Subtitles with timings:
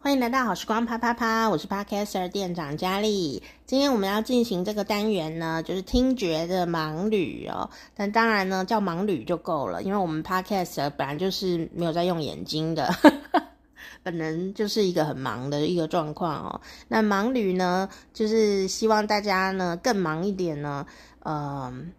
[0.00, 3.42] 欢迎来到好时光啪啪啪，我是 Podcaster 店长佳丽。
[3.66, 7.68] 今天我们要进行这个单元呢，就是听觉的盲旅哦。
[7.96, 12.88] 但当然呢，叫盲旅就够了，因为我们 Podcaster 本来就是没有在用眼睛的，
[14.04, 16.60] 本人就是一个很忙的一个状况哦。
[16.86, 20.86] 那盲旅呢，就是希望大家呢更忙一点呢，
[21.24, 21.92] 嗯、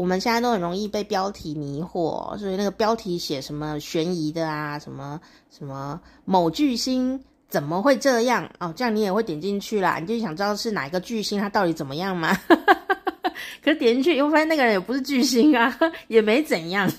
[0.00, 8.72] 我们现在都很容易被标题迷惑，所以那个标题写什么悬疑的啊，什么什么某巨星怎么会这样哦？
[8.74, 12.34] 这样你也会点进去啦，你就想知道是哪一个巨星他到底怎么样吗？
[13.62, 16.90] 可是点进去以后发现那个人也不是巨星啊， 也没怎样，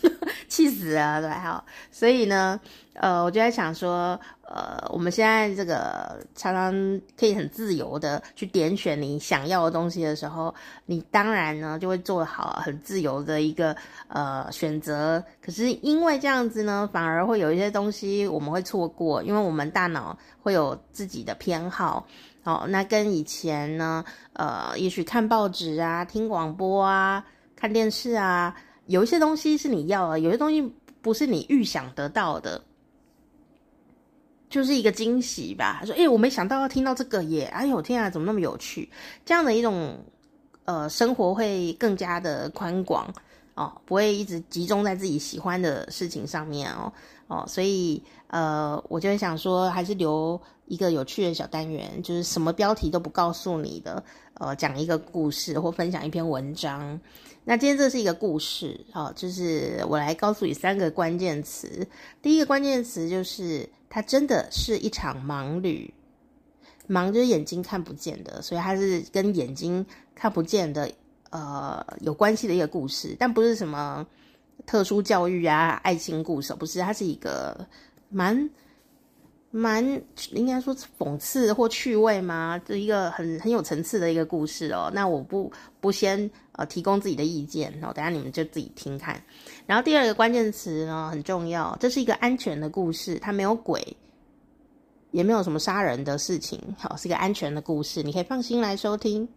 [0.51, 2.59] 气死了，对，好，所以呢。
[2.93, 6.71] 呃，我就在想说，呃，我们现在这个常常
[7.17, 10.53] 可以很自由的去点选你想要的东西的时候，
[10.85, 13.75] 你当然呢就会做好很自由的一个
[14.09, 15.23] 呃选择。
[15.41, 22.05] 可是因为这样子呢，反而会有一些东西我们会错过，因为我们大脑会有自己的偏好。
[22.43, 24.03] 哦，那跟以前呢，
[24.33, 27.23] 呃，也许看报纸啊、听广播啊、
[27.55, 28.53] 看电视啊，
[28.87, 32.61] 有一些东西是你要的，有些东西不是你预想得到的。
[34.49, 35.77] 就是一个惊喜吧。
[35.79, 37.45] 他说：“诶、我没想到要听到这个耶！
[37.53, 38.91] 哎呦，天啊，怎么那么有趣？
[39.23, 39.97] 这样的一种
[40.65, 43.07] 呃生活会更加的宽广
[43.55, 46.91] 哦，不会一直集中在自己喜欢的事情上面哦
[47.27, 47.45] 哦。
[47.47, 50.37] 所以呃，我就想说，还是留
[50.71, 54.03] 一个有趣的小单元，就是什么标题都不告诉你的，
[54.35, 56.99] 呃，讲一个故事或分享一篇文章。
[57.43, 61.87] 那今天这是一个故事，哦，就是我来告诉你三个关键词。
[62.21, 65.93] 第一个关键词就是。”它真的是一场盲旅，
[66.87, 69.85] 盲就是眼睛看不见的，所以它是跟眼睛
[70.15, 70.89] 看不见的
[71.29, 74.07] 呃有关系的一个故事，但不是什么
[74.65, 77.67] 特殊教育啊、爱情故事，不是，它是一个
[78.07, 78.49] 蛮
[79.51, 79.85] 蛮
[80.31, 82.59] 应该说讽刺或趣味吗？
[82.65, 84.89] 这一个很很有层次的一个故事哦。
[84.93, 89.21] 那我不不先呃提供自己的意见，然后等下你们就自己听看。
[89.65, 93.85] 然后第二个关键词呢很重要，这是一个安全的故事，它没有鬼，
[95.11, 99.27] 也没有什么杀人的事情，好，是一个安全的故事，你可以放心来收听。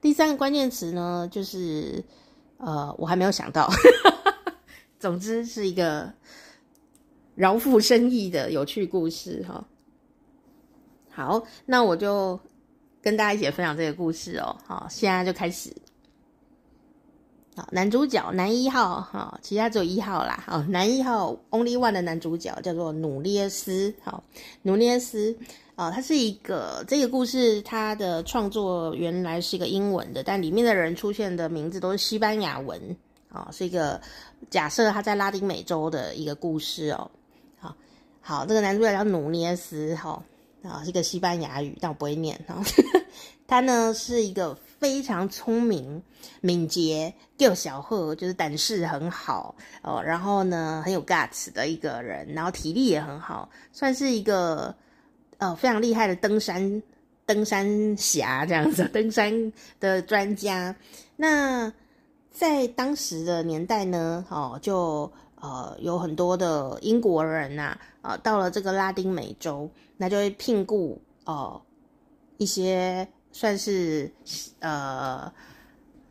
[0.00, 2.04] 第三个关键词呢，就是
[2.58, 3.68] 呃，我还没有想到，
[5.00, 6.12] 总之是一个
[7.38, 9.64] 饶富深意的有趣故事哈。
[11.08, 12.38] 好，那我就
[13.00, 14.56] 跟大家一起分享这个故事哦。
[14.66, 15.72] 好，现在就开始。
[17.54, 20.42] 好男主角男一号哈，其他只有一号啦。
[20.44, 23.94] 好，男一号 Only One 的男主角叫做努涅斯。
[24.02, 24.24] 好，
[24.62, 25.38] 努涅斯
[25.76, 32.96] 啊，他是一个这个故事，他的创作原来是一个英文的，但里面的人出现的名字都是西班牙文
[33.28, 34.00] 啊，是一个
[34.50, 37.08] 假设他在拉丁美洲的一个故事哦。
[38.28, 40.22] 好，这个男主角叫努涅斯，哈
[40.62, 42.62] 啊，是一个西班牙语，但我不会念哈。
[43.48, 44.54] 他呢是一个。
[44.78, 46.00] 非常聪明、
[46.40, 49.52] 敏捷、又小贺，就是胆识很好
[49.82, 50.00] 哦。
[50.00, 54.72] 然后呢，很有 guts 的一个人，然后体力也很好，算是一个
[55.38, 56.80] 呃非常厉害的登山
[57.26, 60.72] 登山侠这样子， 登山的专家。
[61.16, 61.72] 那
[62.30, 71.60] 在当时的年代呢，哦，就呃有很多的英国人呐，啊、到了这个拉丁美洲，那就会聘雇哦、
[72.36, 73.08] 一些。
[73.30, 74.10] 算是
[74.58, 75.30] 呃，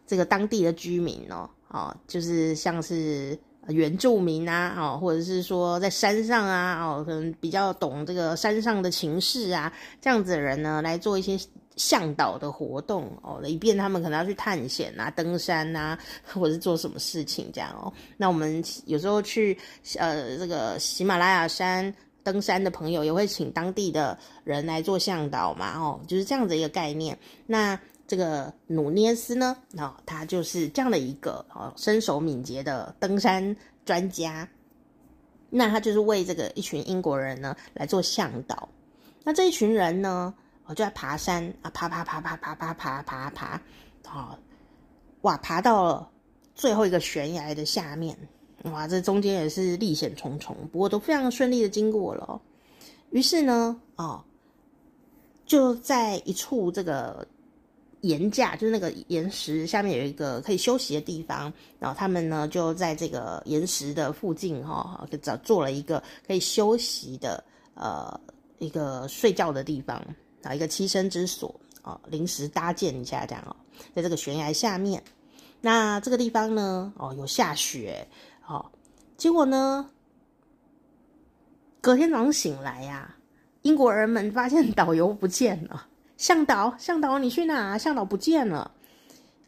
[0.05, 3.37] 这个当地的居民哦，哦，就是像是
[3.67, 11.37] 原住民啊，哦，或者是说在山上啊，哦，可能比较懂这个山上的情势啊，这样子的人呢，来做一些
[11.77, 17.93] 向导的活动哦，以便他们可能要去探险啊、登山啊，或者是做什么事情这样哦。
[18.17, 19.57] 那我们有时候去
[19.97, 21.93] 呃这个喜马拉雅山。
[22.23, 27.17] 登山的朋友也会请当地的人来做向导嘛，哦，就是这样的一个概念。
[27.45, 33.55] 那这个努涅斯呢，哦，他就是这样的一个哦，身手敏捷的登山
[33.85, 34.45] 专家。
[35.49, 38.67] 那他就是为这个一群英国人呢来做向导。
[39.23, 40.33] 那这一群人呢，
[40.67, 43.61] 我，就在爬山啊，爬爬爬爬爬爬爬爬爬，
[44.05, 44.37] 哦，
[45.21, 46.09] 哇，爬到了
[46.53, 48.15] 最后一个悬崖的下面。
[48.63, 52.41] 哇，这中间也是历险重重，不过都非常顺利的经过了。
[53.11, 54.21] 于是呢，哦，
[55.45, 57.25] 就在一处这个
[58.01, 67.41] 岩架，就是那个岩石下面有一个可以休息的地方，然后他们呢就在这个岩石的附近哈、哦，找做了一个可以休息的
[67.75, 68.19] 呃
[68.57, 70.03] 一个睡觉的地方
[70.43, 73.55] 啊，一个栖身之所啊，临时搭建一下这样哦，
[73.95, 75.03] 在这个悬崖下面。
[75.61, 78.07] 那这个地方呢，哦，有下雪。
[78.47, 78.65] 哦，
[79.17, 79.89] 结果呢？
[81.79, 83.15] 隔天早上醒来呀、
[83.61, 85.87] 英国人们发现导游不见了，
[86.17, 87.77] 向导，向导你去哪？
[87.77, 88.71] 向导不见了，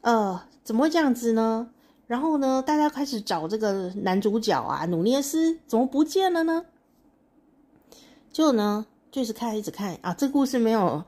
[0.01, 1.69] 呃，怎么会这样子呢？
[2.07, 6.65] 然后呢，大家开始找这个男主角啊，努涅斯怎么不见了呢？
[8.31, 11.03] 就呢，就是看，一直看啊，这故事没有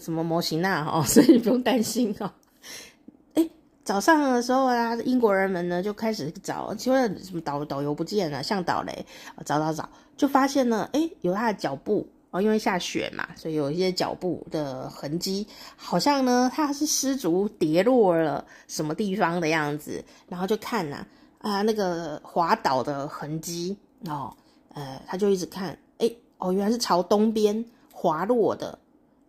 [0.00, 2.30] 什么模型啊，哦， 所以不用担心哦。
[3.34, 3.48] 哎
[3.82, 9.04] 早上的时候啊，英国人们呢就开始找，请问什么导导游不见了，向导嘞，
[9.44, 15.44] 找找找，就发现呢，诶，有他的脚步哦，因为下雪嘛，所以有一些脚步的痕迹，
[15.74, 21.04] 好像呢他是失足跌落了什么地方的样子，然后就看呐，
[21.38, 23.76] 啊那个滑倒的痕迹
[24.06, 24.32] 哦，
[24.74, 25.76] 呃，他就一直看，
[26.40, 28.78] 哦，原来是朝东边滑落的，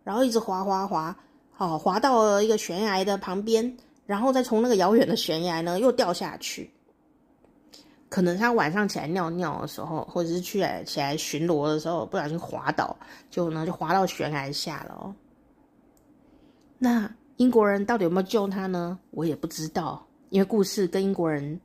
[0.02, 1.16] 然后一直滑滑滑，
[1.58, 3.76] 哦，滑到了一个悬崖的旁边。
[4.04, 6.68] 然后再从那个遥远的悬崖呢，又掉下去。
[8.08, 12.94] 可能他晚上起来尿尿的时候，或者是去来起来巡逻的时候，不小心滑倒，
[13.30, 15.14] 就呢就滑到悬崖下了哦。
[16.78, 18.98] 那英国人到底有没有救他呢？
[19.12, 21.58] 我也不知道，因为故事跟英国人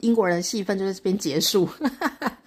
[0.00, 1.68] 英国人戏份就在这边结束。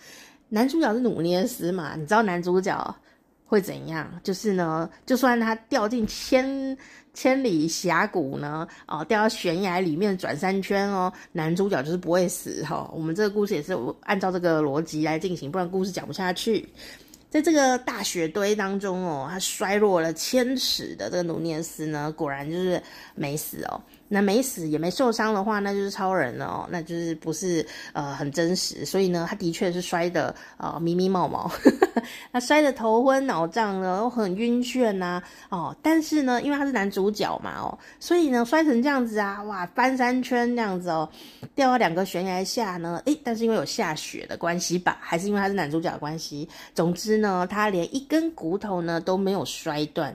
[0.54, 2.96] 男主角是努涅斯嘛，你知道男主角
[3.46, 4.08] 会怎样？
[4.22, 6.78] 就是呢，就算他掉进千。
[7.14, 12.92] 千里峡谷呢，哦，掉到悬崖里面转三圈哦，男主角就是不会死哈、哦。
[12.96, 16.66] 我们这个故事也是按照这个逻辑来进行，不然故事讲不下去。
[17.30, 22.82] 在这个大雪堆当中哦，他摔落了千尺的这个努涅斯呢，果然就是
[23.14, 23.82] 没死哦。
[24.14, 31.50] 那没死也没受伤的话，那就是超人了哦，那就是不是呃很真实，所以呢，他的确是摔得呃迷迷冒冒，
[32.34, 35.74] 他摔得头昏脑胀的，然后很晕眩呐、哦。
[35.82, 41.08] 但是呢，因为他是男主角嘛哦，所以呢摔成这样子啊，哇翻三圈这样子哦，
[41.56, 50.14] 掉到两个悬崖下呢，诶，但是因为有下雪的关系吧，还是因为他是男主角的关系，总之呢，他连一根骨头呢都没有摔断。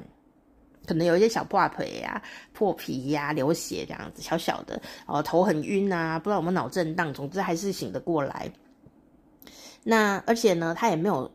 [0.87, 2.23] 可能有一些小破皮呀、
[2.53, 8.51] 破皮呀、流血这样子，小小的，哦，头很晕啊，不知道有没有脑震荡，总之还是醒得过来。
[9.83, 11.31] 那而且呢，他也没有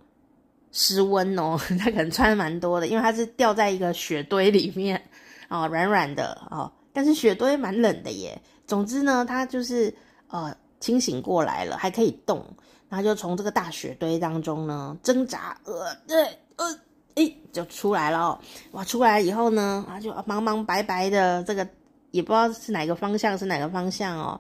[0.72, 5.02] 失温哦， 他可能穿蛮多的，因为他是掉在一个雪堆里面，
[5.50, 8.42] 哦，软软的哦，但是雪堆蛮冷的耶。
[8.66, 9.94] 总之呢，他就是
[10.28, 12.46] 呃清醒过来了，还可以动，
[12.90, 16.26] 然后就从这个大雪堆当中呢挣扎，呃，对，
[16.56, 16.80] 呃。
[17.16, 18.40] 诶，就出来了哦，
[18.72, 18.84] 哇！
[18.86, 21.68] 出来以后呢，啊，就茫茫白白的，这个
[22.12, 24.40] 也不知道是哪个方向，是哪个方向哦，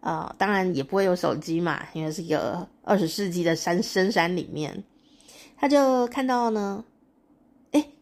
[0.00, 4.82] 呃，当然也不会有手机嘛，因为是一个二十世纪的山深山里面，
[5.56, 6.84] 他就看到呢，
[7.72, 7.92] 诶，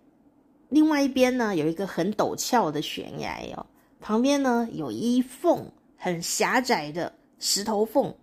[0.68, 3.66] 另外一边呢有一个很陡峭的悬崖哦，
[4.00, 5.66] 旁边呢有一缝
[5.96, 8.14] 很狭窄的石头缝，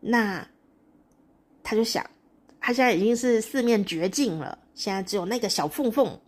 [0.00, 0.48] 那
[1.62, 2.04] 他就想。
[2.60, 6.18] 他现在已经是四面绝境了，现在只有那个小缝缝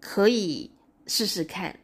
[0.00, 0.70] 可以
[1.06, 1.74] 试试看。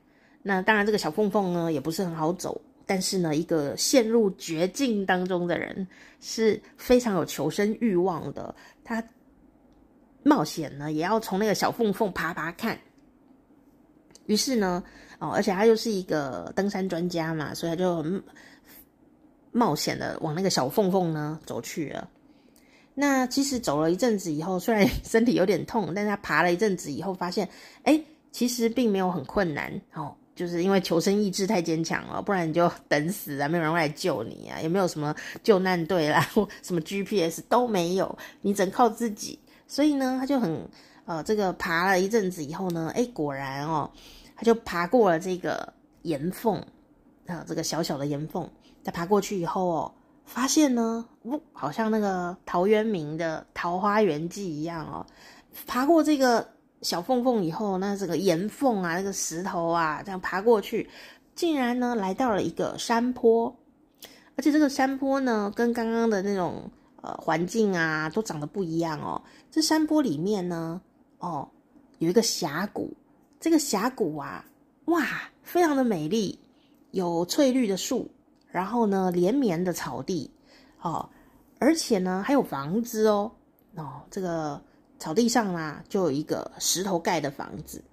[0.42, 5.86] 那当然，这个小缝缝呢也不是很好走，但是呢，一个陷入绝境当中的人
[6.20, 8.54] 是非常有求生欲望的，
[8.84, 9.02] 他
[10.22, 12.78] 冒险呢也要从那个小缝缝爬爬看。
[14.26, 14.82] 于是呢，
[15.18, 18.04] 哦，而且他又是一个登山专家嘛，所以他就
[19.52, 22.08] 冒险的往那个小缝缝呢走去了。
[22.98, 27.46] 那其实走了一阵子以后，虽然 身体有点痛，但他爬了一阵子以后，发现，
[27.82, 28.00] 哎，
[28.32, 36.26] 其实并没有很困难哦，就是因为求生意志太坚强了，不然你就等死啊，没有人会来救你啊，也没有什么救难队啦，
[36.62, 39.38] 什么 GPS 都没有，你只能靠自己。
[39.68, 40.66] 所以呢，他就很
[41.04, 43.90] 呃，这个爬了一阵子以后呢，哎，果然哦，
[44.34, 46.64] 他就爬过了这个岩缝
[47.26, 48.48] 啊，这个小小的岩缝，
[48.82, 49.92] 他爬过去以后哦。
[50.26, 55.06] 发现呢，呜，好像那个陶渊明的《桃花源记》一样哦，
[55.66, 56.46] 爬过这个
[56.82, 60.90] 小缝缝以后，那这个岩缝啊，那个石头啊，这样爬过去，
[61.34, 63.56] 竟然呢来到了一个山坡，
[64.36, 66.68] 而且这个山坡呢，跟刚刚的那种
[67.00, 69.22] 呃环境啊，都长得不一样哦。
[69.50, 70.80] 这山坡里面呢，
[71.20, 71.48] 哦，
[71.98, 72.92] 有一个峡谷，
[73.38, 74.44] 这个峡谷啊，
[74.86, 75.06] 哇，
[75.44, 76.38] 非常的美丽，
[76.90, 78.10] 有翠绿的树。
[78.56, 80.30] 然后呢，连绵的草地，
[80.80, 81.06] 哦，
[81.58, 83.30] 而且呢还有房子哦，
[83.74, 84.58] 哦，这个
[84.98, 87.84] 草地上啊就有一个石头盖的房子，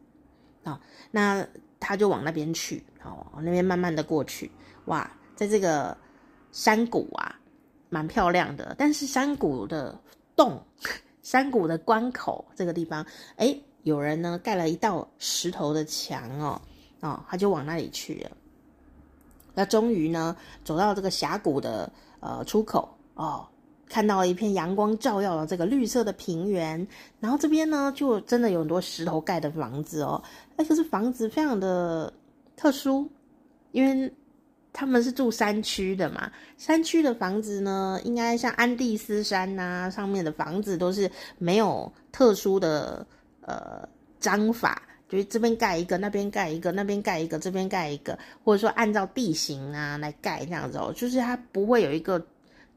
[0.63, 0.79] 啊、哦，
[1.11, 1.45] 那
[1.81, 4.49] 他就往那边去，哦，那边慢慢的过去，
[4.85, 5.97] 哇，在这个
[6.53, 7.37] 山谷啊，
[7.89, 9.99] 蛮漂亮的，但是山谷的
[10.33, 10.65] 洞，
[11.23, 13.05] 山谷的关口这个地方，
[13.35, 16.61] 诶，有人呢盖了一道石头的墙哦，
[17.01, 18.31] 哦，他就往那里去了。
[19.53, 23.47] 那终于呢，走到这个峡谷的呃出口哦，
[23.87, 26.87] 看到了一片阳光照耀的这个绿色的平原，
[27.19, 30.21] 然后这边呢，就真的有很多石头盖的房子哦。
[30.55, 32.11] 那就是房子非常的
[32.55, 33.07] 特殊，
[33.71, 34.11] 因为
[34.71, 36.31] 他们是住山区的嘛。
[36.57, 43.05] 山区的房子呢，应该像安第斯山呐、上面的房子都是没有特殊的
[43.41, 43.87] 呃
[44.19, 44.81] 章法，
[45.13, 52.21] 就是这边盖一个，那边盖一个，那边盖一个，这边盖一个，或者说按照地形啊来盖这样子哦，就是它不会有一个。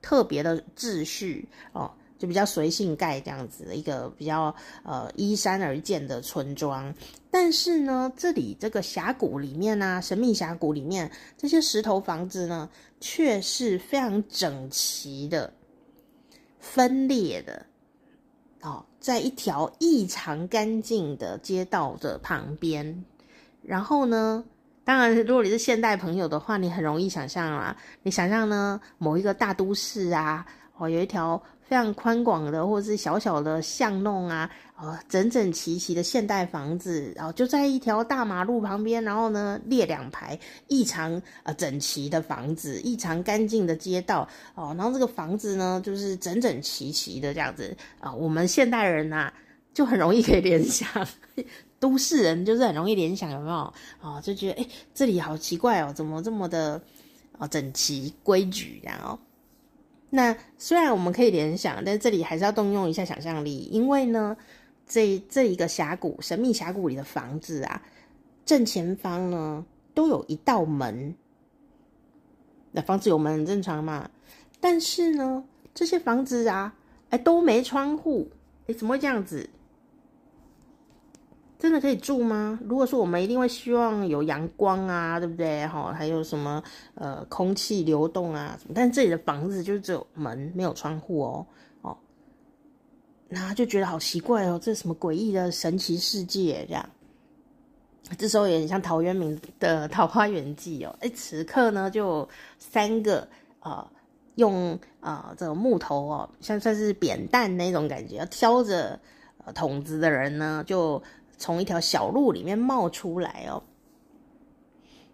[0.02, 6.95] 特别的秩序哦，就比较随性盖这样子的一个比较呃依山而建的村庄。
[7.28, 15.52] 但是呢，这里这个峡谷里面呢、啊，神秘峡谷里面这些石头房子呢，却是非常整齐的、
[16.61, 17.66] 分裂的
[18.66, 23.04] 哦，在一条异常干净的街道的旁边。
[23.62, 24.44] 然后呢，
[24.85, 27.76] 当然，如果你是现代朋友的话，你很容易想象啦。
[28.02, 30.44] 你想象呢，某一个大都市啊，
[30.78, 49.32] 哦，有一条非常宽广的，或者是小小的巷弄啊，哦，整整齐齐的现代房子，然后就在一条大马路旁边，然后呢，列两排异常呃整齐的房子，异常干净的街道，哦，然后这个房子呢，就是整整齐齐的这样子啊，我们现代人呐，
[49.75, 50.88] 就很容易可以联想。
[51.78, 56.80] 都市人就是很容易联想，有没有啊、就觉得哎、欸，这里好奇怪哦，怎么这么的
[57.38, 59.18] 啊、整齐规矩，然后
[60.11, 64.37] 那虽然我们可以联想，但这里还是要动用一下想象力，因为呢，
[64.87, 67.83] 这这一个峡谷神秘峡谷里的房子啊，
[68.45, 71.15] 正前方呢都有一道门，
[72.71, 74.09] 那房子有门很正常嘛，
[74.61, 75.45] 但是呢，
[75.75, 76.75] 这些房子啊，
[77.11, 78.31] 哎都没窗户，
[78.69, 79.49] 哎怎么会这样子？
[81.59, 82.59] 真的可以住吗？
[82.65, 85.67] 如果说我们一定会希望有阳光啊，对不对？
[85.67, 86.63] 哈，还有什么
[86.95, 88.75] 呃空气流动啊什么？
[88.75, 91.47] 但这里的房子就只有门没有窗户哦
[91.81, 91.97] 哦，
[93.31, 96.87] 那就觉得好奇怪哦，这是什么诡异的神奇世界这样？
[98.19, 100.95] 这时候也很像陶渊明的《桃花源记》哦。
[101.01, 103.27] 哎，此刻呢就三个、
[103.61, 103.91] 呃、
[104.35, 109.01] 用、呃、这个木头哦，像算是扁担那种感觉，挑着
[109.55, 111.03] 桶子的人呢就。
[111.38, 113.62] 从一条小路里面冒出来哦，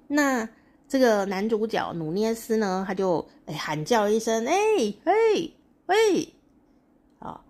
[0.06, 0.48] 那
[0.88, 4.54] 这个男主角努涅斯呢，他就哎喊叫一声，哎
[5.04, 5.52] 嘿
[5.86, 6.32] 喂，
[7.18, 7.40] 啊，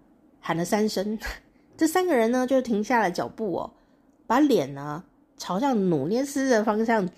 [0.41, 1.19] 喊了三声，
[1.76, 3.71] 这三个人呢就停下了脚步哦，
[4.26, 5.05] 把脸呢
[5.37, 7.09] 朝向努涅斯的方向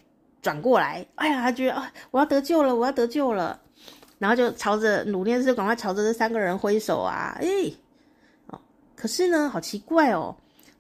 [0.42, 3.60] 转过来，哎呀，他觉得啊，我要得救了，我要得救了，
[4.18, 7.46] 然后就朝着努涅斯赶快朝着这三个人挥手啊，哎，
[8.48, 8.58] 哦，
[8.96, 10.34] 可是呢，好奇怪哦。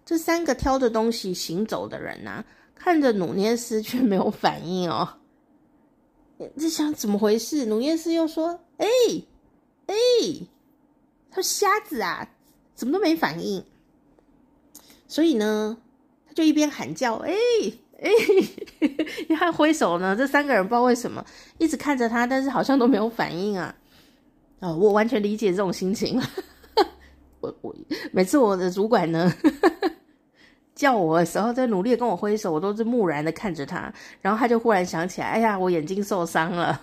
[0.04, 2.44] 这三个挑着东西行走的人呐、啊，
[2.74, 5.08] 看着努涅斯却没有反应哦。
[6.58, 7.64] 这想怎么回事？
[7.66, 8.86] 努涅斯又说：“哎，
[9.86, 9.94] 哎，
[11.30, 12.28] 他瞎子啊，
[12.74, 13.64] 怎么都没反应。”
[15.08, 15.78] 所以呢，
[16.26, 17.32] 他就一边喊叫：“哎，
[18.02, 18.10] 哎，
[19.22, 21.24] 一边挥手呢。”这三个人不知道为什么
[21.58, 23.74] 一直看着他，但是好像都没有反应啊。
[24.58, 26.20] 哦，我完全理解这种心情。
[27.44, 27.76] 我我
[28.12, 29.30] 每次我的主管呢。
[30.74, 36.80] 叫我的时候，在努力跟我挥手，我都是木然的看着他，然后他就忽然想起来，哎呀，我眼睛受伤了，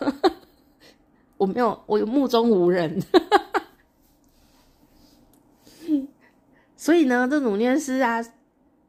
[1.35, 3.03] 我没有，我目中无人，
[6.77, 8.23] 所以呢，这努涅斯啊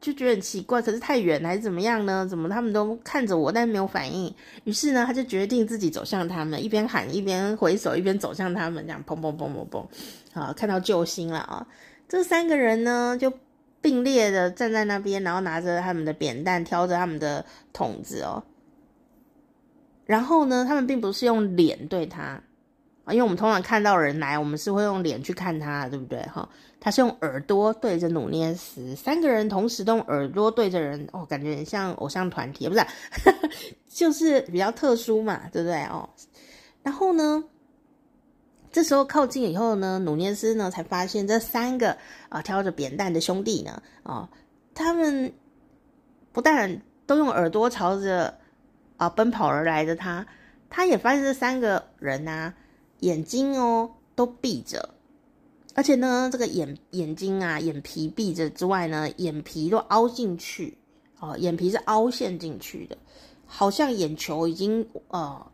[0.03, 2.27] 就觉得很奇怪，可是太远还是怎么样呢？
[2.29, 4.31] 怎么他们都看着我，但是没有反应？
[4.65, 9.85] 于是呢，他就决定自己走向他们，一边喊一边回首，一边走向他们，这样砰砰砰砰砰，
[10.39, 11.65] 啊，看到救星了啊！
[12.09, 13.31] 这三个人呢，就。
[13.83, 18.41] 并列的站在那边，然后拿着他们的扁担，挑着他们的桶子哦。
[20.05, 22.41] 然后呢，他们并不是用脸对他
[23.03, 26.21] 啊，因为我们通常看到人来，我们是会用脸去看他，对不对？
[26.33, 26.47] 哈，
[26.83, 32.85] 他是用耳朵对着努涅斯，三个人同时都用耳朵对着人，哦，感觉很像偶像团体，不是，
[33.87, 35.81] 就是比较特殊嘛，对不对？
[35.85, 36.09] 哦，
[36.83, 37.45] 然后呢？
[38.69, 41.95] 这时候靠近以后呢，努涅斯呢才发现这三个
[42.27, 44.29] 啊挑着扁担的兄弟呢，啊，
[44.73, 45.31] 他们
[46.33, 48.39] 不但都用耳朵朝着
[48.97, 50.27] 啊奔跑而来的他，
[50.69, 52.53] 他也发现这三个人呐
[52.99, 54.92] 眼睛哦都闭着，
[55.73, 60.77] 而且呢这个眼眼睛啊眼皮闭着之外呢，眼皮都凹进去，
[61.19, 62.97] 哦，眼皮是凹陷进去的，
[63.45, 65.51] 好像眼球已经呃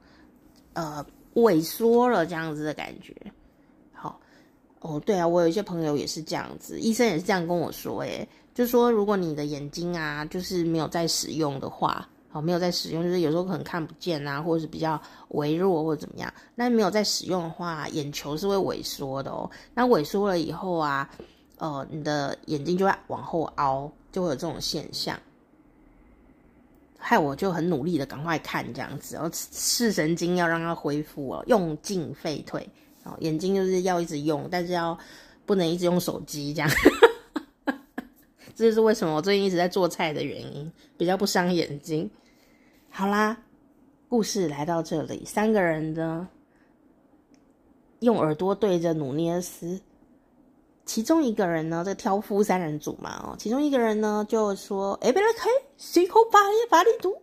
[0.73, 1.05] 呃。
[1.35, 3.13] 萎缩了这样子的感觉，
[3.93, 4.19] 好
[4.79, 16.31] 哦，对啊，我有一些朋友也是这样子，医生也是这样跟我说，诶，就说如果你的眼睛啊，就是没有在使用的话，哦，没有在使用，就是有时候可能看不见啊，或者是比较微弱或者怎么样。
[16.53, 19.49] 那没有在使用的话，眼球是会萎缩的哦。
[19.73, 21.09] 那萎缩了以后啊，
[21.57, 25.19] 呃，你的眼睛就会往后凹，就会有这种现象。
[26.99, 32.69] 害我就很努力的赶快看这样子，然后视神经要让它恢复哦，用尽废退。
[33.05, 34.95] 哦，眼睛就是要一直用，但是要
[35.45, 36.69] 不能一直用手机这样。
[38.53, 42.11] 这就是为什么我最近一直在做菜的原因，比较不伤眼睛。
[42.99, 43.37] 好啦，
[44.09, 46.27] 故事来到这里，三个人呢
[48.01, 49.79] 用耳朵对着努涅斯，
[50.85, 56.39] 其中一个人呢，这个挑夫三人组嘛，哦，其中一个人呢就说：“哎，别来开，随口把
[56.69, 57.15] 把你读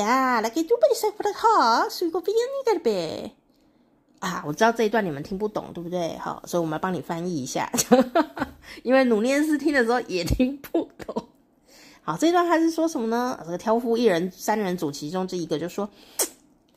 [0.00, 3.32] 呀，来给读本书不的好，随口编一个呗。”
[4.20, 6.16] 啊，我知道这一段你们听不懂，对不对？
[6.16, 7.70] 好，所以我们来帮你翻译一下，
[8.82, 11.28] 因为努涅斯听的时候也听不懂。
[12.04, 13.40] 好，这一段他是说什么呢？
[13.44, 15.88] 这个挑夫一人三人组其中这一个就说：“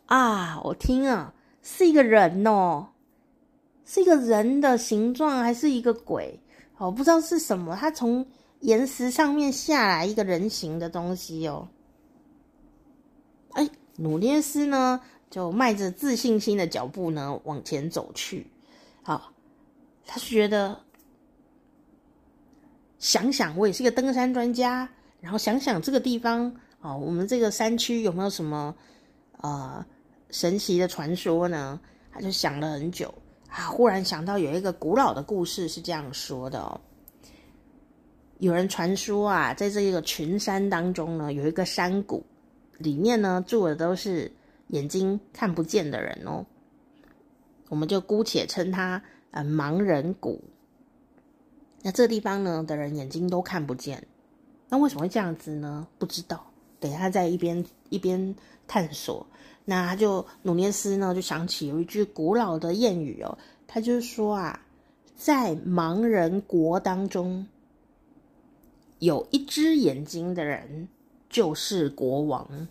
[0.07, 2.87] 啊，我听啊，是一个人哦，
[3.85, 6.39] 是一个人的形状，还是一个鬼？
[6.77, 7.75] 我不知道是什么。
[7.75, 8.25] 他从
[8.61, 11.67] 岩石上面下来一个人形的东西哦。
[13.51, 18.47] 哎，努涅斯呢？”就迈着自信心的脚步呢，往前走去。
[19.03, 19.33] 好，
[20.05, 20.79] 他觉得
[22.97, 24.87] 想想，我也是一个登山专家，
[25.19, 28.75] 然后想想这个地方哦，我们这个山区有没有什么
[29.41, 29.85] 呃
[30.31, 31.79] 神奇的传说呢？
[32.11, 33.13] 他就想了很久
[33.49, 36.79] 啊，忽然想到有一个古老的故事是这样说的哦，
[38.39, 42.25] 有人传说啊，在这个群山当中呢，有一个山谷，
[42.77, 44.31] 里面呢住的都是。
[44.71, 46.45] 眼睛看不见的人哦，
[47.69, 50.43] 我们就姑且称他呃盲人谷。
[51.83, 54.05] 那这地方呢的人眼睛都看不见，
[54.69, 55.87] 那为什么会这样子呢？
[55.97, 56.45] 不知道。
[56.79, 58.35] 等他在一边一边
[58.67, 59.25] 探索，
[59.65, 64.61] 那他就努涅斯呢就想起有一句古老的谚语哦，他就是说啊，
[65.15, 67.47] 在盲人国当中，
[68.99, 70.87] 有一只眼睛的人
[71.29, 72.67] 就是国王。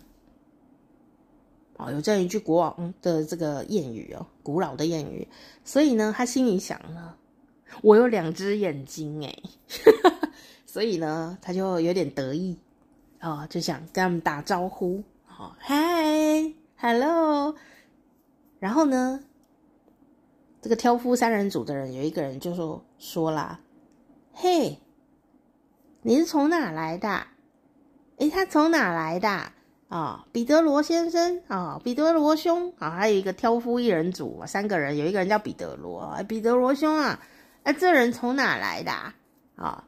[1.75, 5.27] 哦，有这样一句国王的这个谚语哦，古老的谚语。
[5.65, 7.13] 所以呢，他心里想呢，
[7.81, 9.35] 我有两只眼睛哎，
[10.77, 12.55] 所以呢，他就有点得意
[13.19, 15.73] 哦，就想跟他们打招呼，好，嗨
[16.77, 17.55] ，hello。
[18.59, 19.21] 然后呢，
[20.61, 23.59] 这个挑夫三人组的人有一个人就说说啦，
[24.33, 24.77] 嘿，
[26.03, 27.25] 你是从哪来的？
[28.17, 29.27] 诶，他从哪来的？
[29.89, 37.19] 啊，彼得罗先生啊，彼得罗兄啊，还有一个挑夫一人组，三个人，有一个人叫彼得罗，彼得罗兄啊，
[37.63, 38.91] 哎，这人从哪来的
[39.55, 39.83] 啊？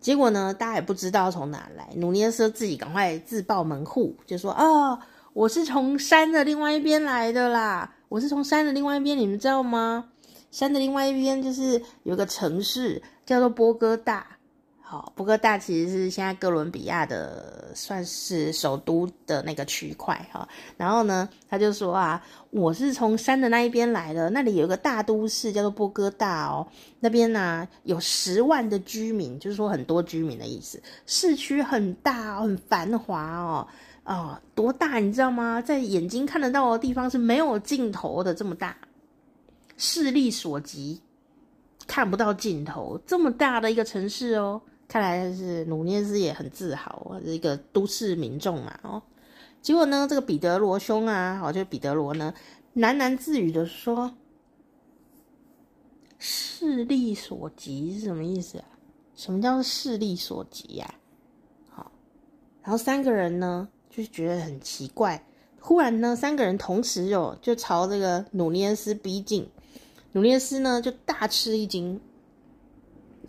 [0.00, 1.88] 结果呢，大家也不知道从哪来。
[1.96, 4.98] 努涅斯自己赶快自报门户，就说啊，
[5.32, 10.06] 我是从山的另外一边来的啦，我是从山的另外一边，你们知道吗？
[10.50, 14.26] 山的另外一边就是有个城市叫做波哥大。
[14.90, 20.48] 好，波哥大其实是现在哥伦比亚的算是首都的那个区块哈。
[20.76, 26.66] 然后呢，他就说啊，我是从山的那一边来的，那里有个大都市叫做波哥大哦，
[26.98, 30.82] 那边呢、有十万的居民，就是说很多居民的意思。
[31.06, 33.68] 市区很大，很繁华哦，
[34.02, 35.62] 哦，多大你知道吗？
[35.62, 38.76] 在眼睛看得到的地方是没有尽头的，这么大，
[39.76, 41.00] 视力所及
[41.86, 44.60] 看不到尽头，这么大的一个城市哦。
[44.90, 49.00] 看来是努涅斯也很自豪，是一个都市民众嘛，哦。
[49.62, 52.34] 结果呢，这个彼得罗兄啊，哦，就彼得罗呢，
[52.74, 54.12] 喃喃自语的说
[56.18, 58.64] ：“视力所及是什么意思啊？
[59.14, 60.94] 什么叫视力所及呀？”
[61.70, 61.92] 好，
[62.60, 65.24] 然后三个人呢就觉得很奇怪，
[65.60, 69.48] 忽然呢，三个人同时哦，就朝这个努涅斯逼近，
[70.10, 72.00] 努涅斯呢就大吃一惊。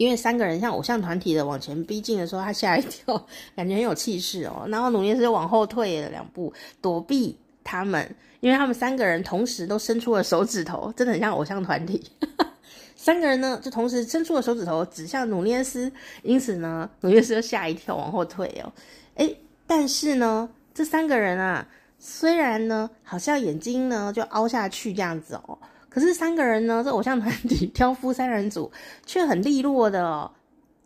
[0.02, 3.24] 因为三个人像偶像团体的往前逼近的时候，他吓一跳，
[3.56, 4.66] 感觉很有气势哦。
[4.68, 8.16] 然后努涅斯就往后退了两步，躲避他们。
[8.40, 12.02] 因为他们三个人同时都伸出了手指头，真的很像偶像团体。
[12.98, 15.92] 三个人呢，就同时伸出了手指头指向努涅斯，
[16.24, 18.74] 因此呢，努涅斯就吓一跳，往后退哦。
[19.18, 19.38] 诶，
[19.68, 21.68] 但是呢，这三个人啊，
[22.00, 25.60] 虽然呢，好像眼睛呢就凹下去这样子哦。
[25.92, 28.72] 可是三个人呢， 这偶像团体 挑夫三人组
[29.06, 30.32] 却很利落的哦，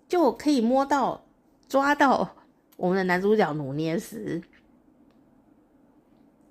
[0.09, 1.23] 就可以摸到、
[1.69, 2.27] 抓到
[2.75, 4.41] 我们的男主角努涅斯。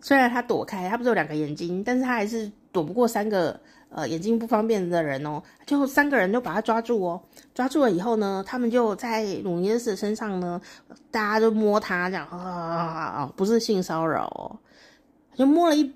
[0.01, 7.23] 虽然他躲开，他不是有两个眼睛，但是他还是躲不过三个呃眼睛不方便的人哦，就三个人就把他抓住哦，
[7.55, 10.61] 抓住了以后呢，他们就在努涅斯身上呢，
[11.11, 14.61] 大家就摸他这样啊啊，不是性骚扰哦，
[15.35, 15.91] 就摸了一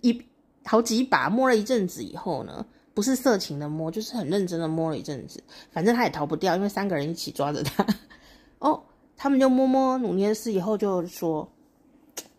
[0.00, 0.26] 一
[0.64, 7.86] 好几把，摸了一阵子以后呢，不是色情的摸，就是很认真的摸了一阵子，反正他也逃不掉，因为三个人一起抓着他
[8.60, 8.82] 哦，
[9.16, 11.48] 他们就摸摸努涅斯以后就说。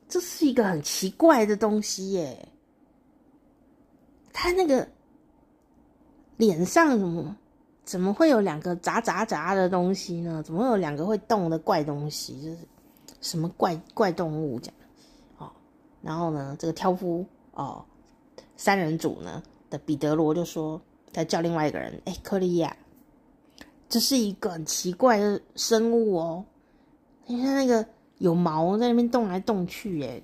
[0.05, 2.47] 这是一个很奇怪的东西耶，
[4.31, 4.88] 他那个
[6.38, 7.36] 脸上怎么
[7.83, 10.43] 怎么会有两个杂杂杂的东西呢？
[10.43, 12.39] 怎么会有两个会动的怪东西？
[12.43, 12.57] 就是
[13.21, 14.75] 什么怪怪动物这样？
[15.39, 15.51] 哦，
[16.03, 17.83] 然后呢，这个挑夫哦，
[18.63, 22.73] 三人组呢的彼得罗就说，他叫另外一个人，哎，克利亚，
[23.89, 26.45] 这是一个很奇怪的生物哦，
[27.26, 27.86] 你看那个。
[28.19, 30.21] 有毛在那边动来动去，哎，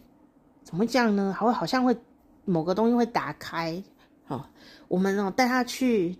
[0.63, 1.35] 怎么会这样呢？
[1.37, 1.97] 还会好像会
[2.45, 3.83] 某个东西会打开，
[4.27, 4.45] 哦，
[4.87, 6.15] 我们哦带他去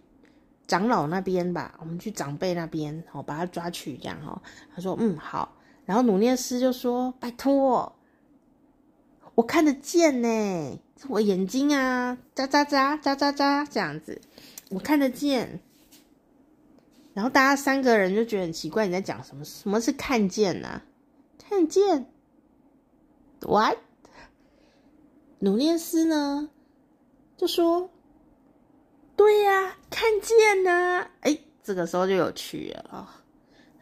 [0.68, 4.42] 长老那边吧，我们去长辈那边，哦，把他抓去，这样哈。
[4.76, 5.56] 他说嗯好，
[5.86, 7.96] 然后努涅斯就说拜托，
[9.36, 14.22] 我看得见呢，我眼睛啊，眨眨眨眨眨眨这样子，
[14.70, 15.62] 我看得见。
[17.14, 19.44] 然后大家三个人就觉得很奇怪，你在讲什么？
[19.44, 20.82] 什么是看见呢？
[21.38, 22.06] 看见
[23.42, 23.78] ，what？
[25.40, 26.50] 努涅斯呢？
[27.36, 27.90] 就说，
[29.16, 31.12] 对呀、看见呐、啊。
[31.22, 33.19] 哎，这个时候就有趣了、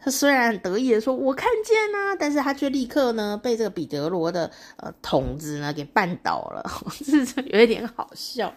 [0.00, 8.54] 他虽然得意的说“我看见呐”，但是他却立刻呢被这个彼得罗的呃桶子呢给绊倒了， 是有一点好笑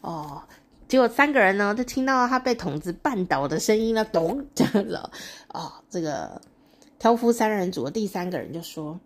[0.00, 0.42] 哦。
[0.86, 5.10] 结果三个人呢就听到他被桶子绊倒的声音呢，咚这样子、
[5.48, 6.40] 哦，这个。
[6.96, 8.98] 挑夫三人组的第三个人就说：“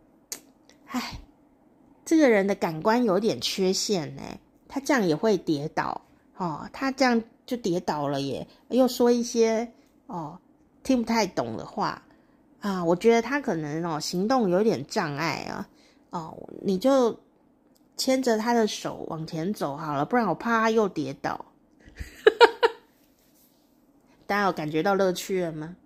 [0.87, 1.19] 哎，
[2.05, 4.23] 这个人的感官有点缺陷呢，
[4.69, 6.03] 他这样也会跌倒
[6.37, 9.73] 哦，他这样就跌倒了耶，又说一些
[10.07, 10.39] 哦
[10.89, 12.01] 听不太懂的话
[12.61, 15.69] 啊，我觉得他可能哦行动有点障碍啊，
[16.09, 17.21] 哦，你就
[17.99, 21.45] 牵着他的手往前走好了，不然我怕他又跌倒。
[24.27, 25.77] ”大家有感觉到乐趣了吗？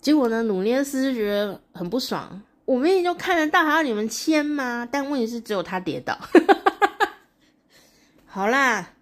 [0.00, 2.42] 结果呢，努涅斯觉得很不爽。
[2.64, 4.88] 我明明就看得到，还要你们牵吗？
[4.88, 6.16] 但问题是，只有他跌倒。
[8.24, 8.94] 好啦，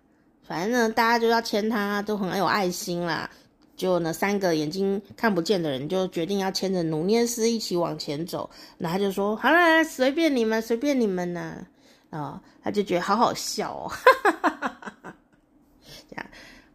[0.48, 3.28] 反正呢，大家就要牵他，都很有爱心啦。
[3.76, 8.48] 就那三个眼睛看不见的人，就决定要牵着努涅斯一起往前走。
[8.78, 11.64] 然后他就说：“好了，随便你们，随便你们呢。”
[12.10, 15.14] 啊，他就觉得好好笑哦，哈哈哈哈哈
[16.08, 16.26] 这样，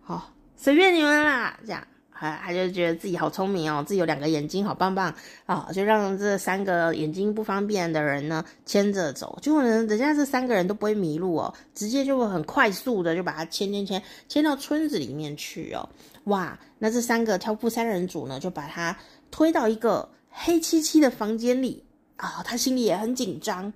[0.04, 1.88] 好，随便你们啦，这样。
[2.24, 5.14] 啊，他就觉得自己好聪明哦，自己有两个眼睛，好棒棒
[5.46, 5.68] 啊！
[5.74, 15.90] 就让这三个眼睛不方便的人呢牵着走，结果呢，人家这三个人都不会迷路哦，直接就很快速的就把他牵牵牵牵到村子里面去哦。
[16.24, 18.98] 哇，那这三个挑夫三人组呢，就把他
[19.30, 21.84] 推到一个黑漆漆的房间里
[22.16, 23.74] 啊，他心里也很紧张，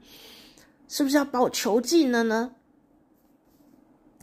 [0.88, 2.52] 是不是要把我囚禁了呢？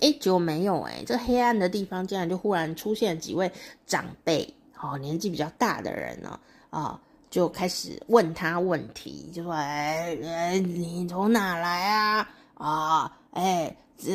[0.05, 3.51] 哎，结果没有哎，这黑暗的地方竟然就忽然出现几位
[3.87, 6.39] 长辈，哦，年纪比较大的人呢，
[6.69, 10.15] 啊、就开始问他问题，就说：“哎，
[10.63, 12.29] 你从哪来啊？
[12.53, 14.13] 啊，哎，这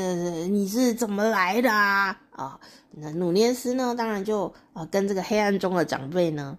[0.48, 2.16] 你是怎么来的啊？
[2.34, 2.60] 啊，
[2.92, 6.56] 那努涅斯呢，当然就啊跟这个黑暗中的长辈呢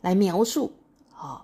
[0.00, 0.72] 来描述，
[1.14, 1.40] 啊、哦，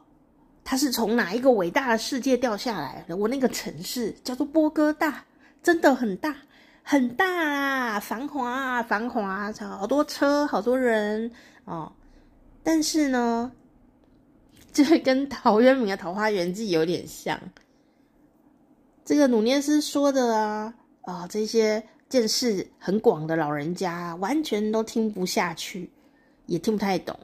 [0.65, 3.15] 他是从哪一个伟大的世界掉下来的？
[3.19, 5.23] 我那个城市叫做波哥大，
[5.63, 6.35] 真的很大。”
[6.83, 11.31] 很大啊，繁华，繁华，好多车，好多人
[11.65, 11.93] 哦。
[12.65, 13.53] 但是呢，
[14.73, 17.41] 这跟陶渊明的《桃花源记》有点像。
[19.05, 25.91] 这个努涅斯说的啊啊、哦，这些见识很广的老人家完全都听不下去，
[26.47, 27.19] 也听不太懂。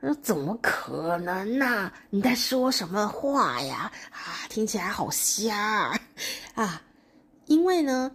[0.00, 3.90] 他说：“怎么可能呢、你在说什么话呀？
[4.10, 5.98] 啊，听起来好瞎啊！
[6.54, 6.82] 啊
[7.46, 8.14] 因为呢。”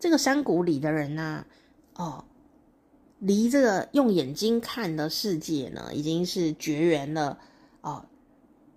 [0.00, 1.44] 这个山谷里的人呢、
[1.94, 2.24] 哦，
[3.18, 7.38] 离这个用眼睛看的世界呢，已经是绝缘了
[7.82, 8.02] 哦，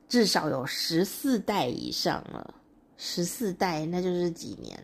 [0.10, 2.54] 至少有十四代以上了。
[2.98, 4.78] 十四代那就是几年？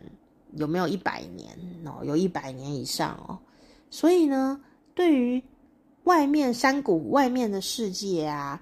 [0.54, 1.54] 有没有一百年？
[1.84, 3.38] 哦，有一百年以上哦。
[3.90, 4.58] 所以呢，
[4.94, 5.42] 对于
[6.04, 8.58] 外面山谷外面的世界啊，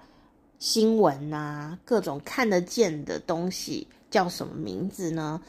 [0.59, 5.41] 新闻啊，各种看得见的东西叫什么名字呢？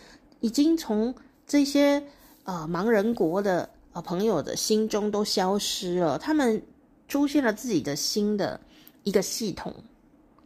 [0.41, 1.11] 已经从
[1.47, 2.03] 这些。
[2.49, 6.59] 呃，盲人国的呃朋友的心中都消失了，他们
[7.07, 8.59] 出现了自己的新的
[9.03, 9.71] 一个系统，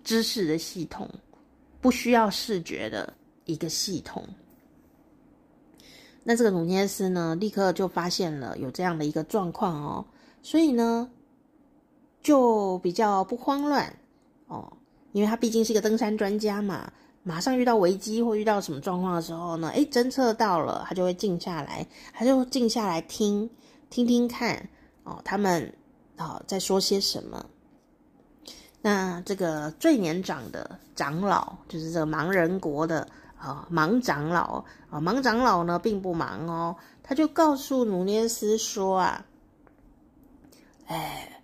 [0.03, 1.09] 知识的系统，
[1.79, 3.13] 不需要视觉的
[3.45, 4.21] 一个系统。
[6.25, 10.05] 那这个努涅斯呢，立刻就发现了有这样的一个状况哦，
[10.41, 11.09] 所以呢，
[12.21, 13.97] 就比较不慌乱
[14.47, 14.73] 哦，
[15.13, 16.91] 因为他毕竟是一个登山专家嘛，
[17.23, 23.49] 马上遇到危机或遇到什么状况的时候呢，诶，侦测到了，他就会静下来，他就静下来听，
[23.89, 24.69] 听听看
[25.03, 25.73] 哦，他们
[26.17, 27.45] 啊、哦、在说些什么。
[28.81, 33.07] 那这个最年长的长老，就是这个盲人国的。
[33.35, 39.25] 啊，盲长老啊，盲长老呢并不盲哦，他就告诉努涅斯说啊，
[40.85, 41.41] 哎，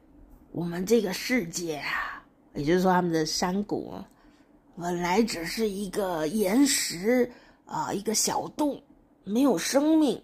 [0.54, 3.94] 我们这个世界啊，也就是说他们的山谷，
[4.80, 7.30] 本来只是一个岩石
[7.66, 8.82] 啊，一个小洞，
[9.26, 10.22] 没有生命，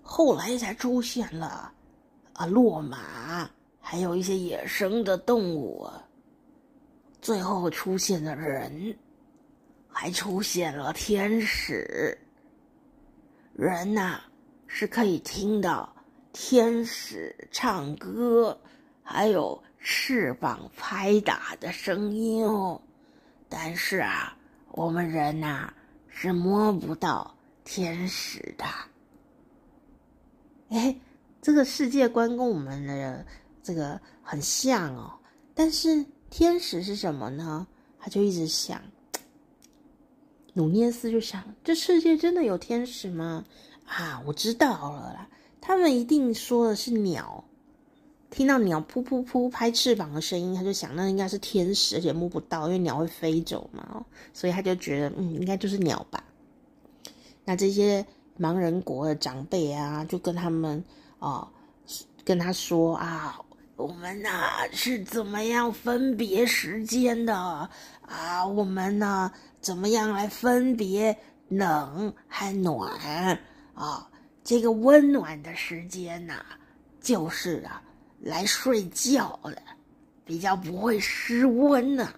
[0.00, 1.70] 后来才出现了
[2.32, 5.86] 啊，骆马，还有一些野生的动物，
[7.20, 8.96] 最后出现了人。
[9.92, 12.16] 还出现了天使，
[13.52, 14.20] 人呐、
[14.68, 15.92] 是可以听到
[16.32, 18.56] 天使唱歌，
[19.02, 22.80] 还有翅膀拍打的声音哦。
[23.48, 24.36] 但是啊，
[24.72, 25.72] 我们人呐、
[26.08, 28.64] 是摸不到天使的。
[30.68, 30.94] 哎，
[31.42, 33.26] 这个世界观跟我们的
[33.62, 35.18] 这个很像哦。
[35.54, 37.66] 但是天使是什么呢？
[37.98, 38.80] 他就一直想。
[40.54, 43.44] 努涅斯就想：这世界真的有天使吗？
[43.86, 45.28] 啊，我知道了啦，
[45.60, 47.44] 他们一定说的是鸟。
[48.30, 56.22] 听到鸟扑扑扑拍翅膀的声音，他就想那应该是天使，而且摸不到，因为鸟会飞走嘛，所以他就觉得嗯，应该就是鸟吧。
[57.44, 58.06] 那这些
[58.38, 60.82] 盲人国的长辈啊，就跟他们
[61.18, 61.48] 啊，
[62.24, 63.38] 跟他说啊，
[63.76, 64.30] 我们呐
[64.72, 68.46] 是怎么样分别时间的啊？
[68.46, 69.32] 我们呢？
[69.60, 71.14] 怎么样来分别
[71.48, 72.90] 冷和暖
[73.74, 74.08] 啊？
[74.42, 76.58] 这个温暖的时间呐、啊，
[76.98, 77.82] 就是啊，
[78.20, 79.56] 来睡觉了，
[80.24, 82.14] 比较不会失温呢、啊。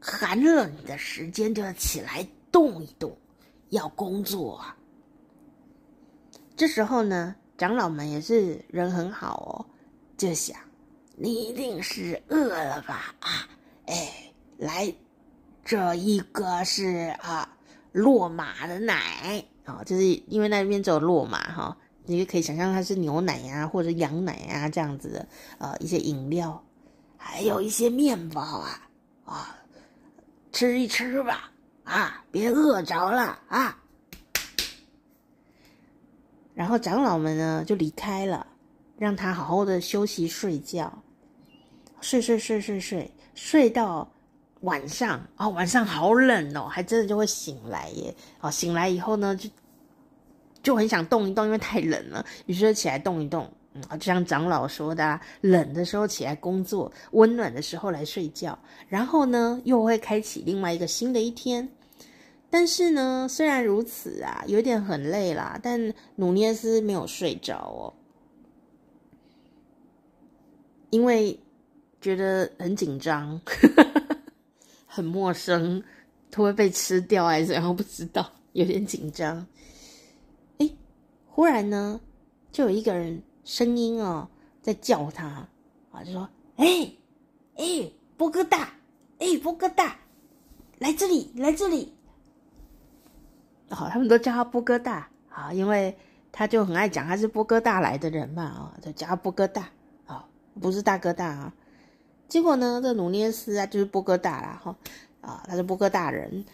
[0.00, 3.16] 寒冷的时间就要起来动一动，
[3.70, 4.76] 要工作啊。
[6.56, 9.66] 这时候呢，长老们也是人很好哦，
[10.16, 10.58] 就想
[11.16, 13.14] 你一定是饿了吧？
[13.20, 13.48] 啊，
[13.86, 14.94] 哎，来。
[15.64, 17.48] 这一个是啊，
[17.92, 26.62] 骆马的奶啊、就是因为那边只有骆马哈、你就可以想象它是牛奶呀、啊、或者羊奶啊这样子的呃一些饮料，
[27.16, 28.88] 还有一些面包啊
[29.24, 29.56] 啊，
[30.52, 31.50] 吃一吃吧
[31.84, 33.78] 啊，别饿着了啊。
[36.54, 38.46] 然后长老们呢就离开了，
[38.98, 41.02] 让他好好的休息睡觉，
[42.00, 44.08] 睡睡睡睡睡睡到。
[44.62, 48.14] 晚上、哦，晚上好冷哦，还真的就会醒来耶。
[48.40, 49.50] 哦，醒来以后呢，就
[50.62, 53.50] 就很想动一动，因为太冷了，于是就起来动一动。
[53.74, 61.66] 嗯，就像长老说的、啊，冷的时候起来工作，温暖的时候来睡觉，然后呢，又会开启另外一个新的一天。
[62.50, 67.94] 但是呢，虽然如此啊，有点很累啦，但努涅斯没有睡着哦，
[70.90, 71.40] 因为
[72.00, 73.40] 觉得很紧张。
[74.86, 75.82] 很陌生，
[76.30, 77.74] 他会被吃掉还是怎样？
[77.74, 79.46] 不知道，有点紧张。
[81.34, 81.98] 忽然呢，
[82.50, 84.28] 就有一个人声音哦，
[84.60, 85.48] 在叫他
[85.90, 86.92] 啊，就说：“哎
[87.56, 88.74] 哎，波哥大，
[89.18, 89.96] 哎，波哥大，
[90.78, 91.94] 来这里，来这里。”
[93.70, 95.96] 好，他们都叫他波哥大啊，因为
[96.30, 99.70] 他就很爱讲他是波哥大来的人嘛啊，就叫他波哥大
[100.04, 100.28] 啊，
[100.60, 101.54] 不是大哥大啊。
[102.28, 104.76] 结果呢，这努涅斯啊，就是波哥大啦，哈，
[105.22, 106.44] 啊，他是波哥大人，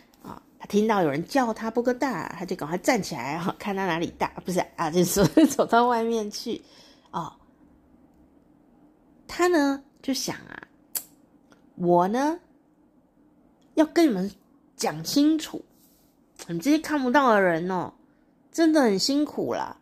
[0.59, 6.61] 他听到有人叫他波哥大，他就赶快站起来，哈， 看他哪里大，不是啊，就是走到外面去，
[7.11, 7.33] 哦，
[9.27, 10.69] 他呢就想啊，
[11.77, 12.39] 我呢
[13.75, 14.31] 要跟你们
[14.77, 15.65] 讲清楚，
[16.47, 17.93] 你们这些看不到的人哦，
[18.51, 19.77] 真的很辛苦啦，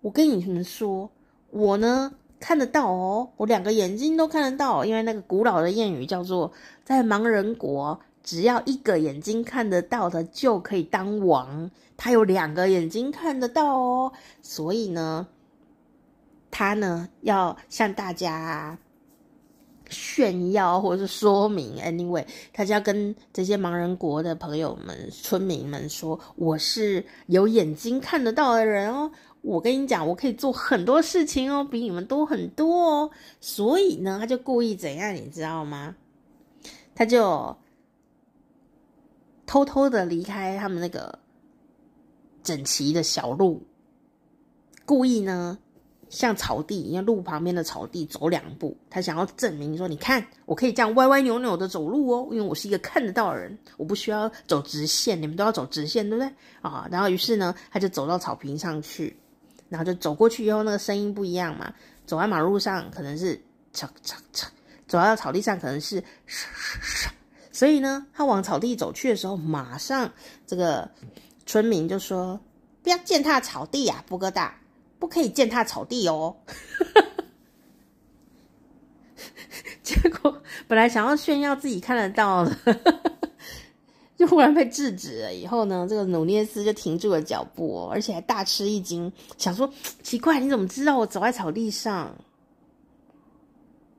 [0.00, 1.10] 我跟你们说，
[1.50, 2.12] 我呢。
[2.44, 6.52] 看得到哦，我两个眼睛都看得到，因为那个古老的谚语叫做，
[6.84, 11.70] 在盲人国，只要一个眼睛看得到的就可以当王。
[11.96, 15.28] 他有两个眼睛看得到哦，所以呢，
[16.50, 18.76] 他呢要向大家
[19.88, 29.12] 炫耀或者是说明，anyway，他就要跟这些盲人国的朋友们、村民们说，我是有眼睛看得到的人哦。
[29.42, 33.10] 我跟你讲，我可以做很多事情哦，比你们多很多哦。
[33.40, 35.94] 所以呢，他就故意怎样，你知道吗？
[36.94, 37.56] 他就
[39.52, 41.18] 偷偷的离开他们那个
[42.42, 43.62] 整齐的小路，
[44.86, 45.58] 故意呢。
[46.08, 59.14] 像草地，因为路旁边的草地走两步，他想要证明说：“你看，我可以这样歪歪扭扭的走路哦，因为我是一个看得到的人，我不需要走直线，你们都要走直线，对不对？”啊，然后于是呢，他就走到草坪上去，
[59.68, 61.74] 然后就走过去以后，那个声音不一样嘛，
[62.06, 63.36] 走在马路上可能是
[63.74, 64.46] 嚓嚓嚓，
[64.86, 67.08] 走到草地上可能是唰唰唰，
[67.52, 70.10] 所以呢，他往草地走去的时候，马上
[70.46, 70.90] 这个
[71.46, 72.40] 村民就说
[72.82, 74.58] ：“不要践踏草地啊，波哥大。”
[74.98, 76.36] 不可以践踏草地哦！
[79.82, 82.56] 结果本来想要炫耀自己看得到的，
[84.16, 85.34] 就忽然被制止了。
[85.34, 89.68] 以后呢，这个努涅斯就停住了脚步，而且还大吃一惊，想说：
[90.04, 92.14] 奇怪，你怎么知道我走在草地上？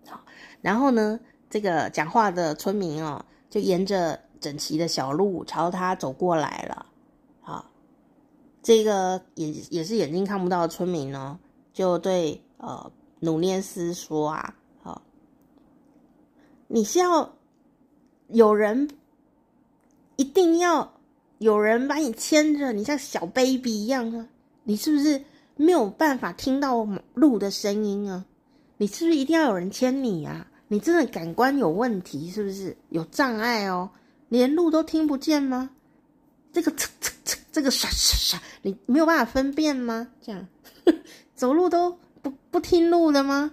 [0.07, 0.23] 好，
[0.61, 6.87] 然后呢，这个讲话的村民哦，就沿着整齐的小路朝他走过来了。
[8.63, 11.37] 这个也也是眼睛看不到的村民呢，
[11.71, 15.01] 就对呃努涅斯说啊，好，
[16.69, 17.35] 你是要
[18.29, 18.89] 有人
[20.15, 20.93] 一定要
[21.39, 24.29] 有人把你牵着，你像小 baby 一样啊？
[24.63, 25.21] 你是不是
[25.57, 28.25] 没有办法听到路的声音啊？
[28.77, 30.47] 你是不是一定要有人牵你啊？
[30.67, 32.75] 你真的感官有问题是不是？
[32.89, 33.89] 有障碍哦，
[34.29, 35.69] 连路都听不见吗？
[36.51, 40.07] 这个呲呲呲，这个刷刷刷，你没有办法分辨吗？
[40.21, 40.47] 这样
[41.35, 43.51] 走路都不不听路的吗？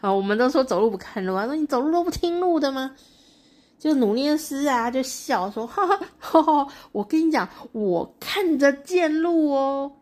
[0.00, 2.96] 啊， 我们都说走路不看路啊，说你走路都不听路的吗？
[3.78, 9.92] 就努涅斯啊，就笑说：“哈哈哈哈，我跟你讲，我看得见路哦。”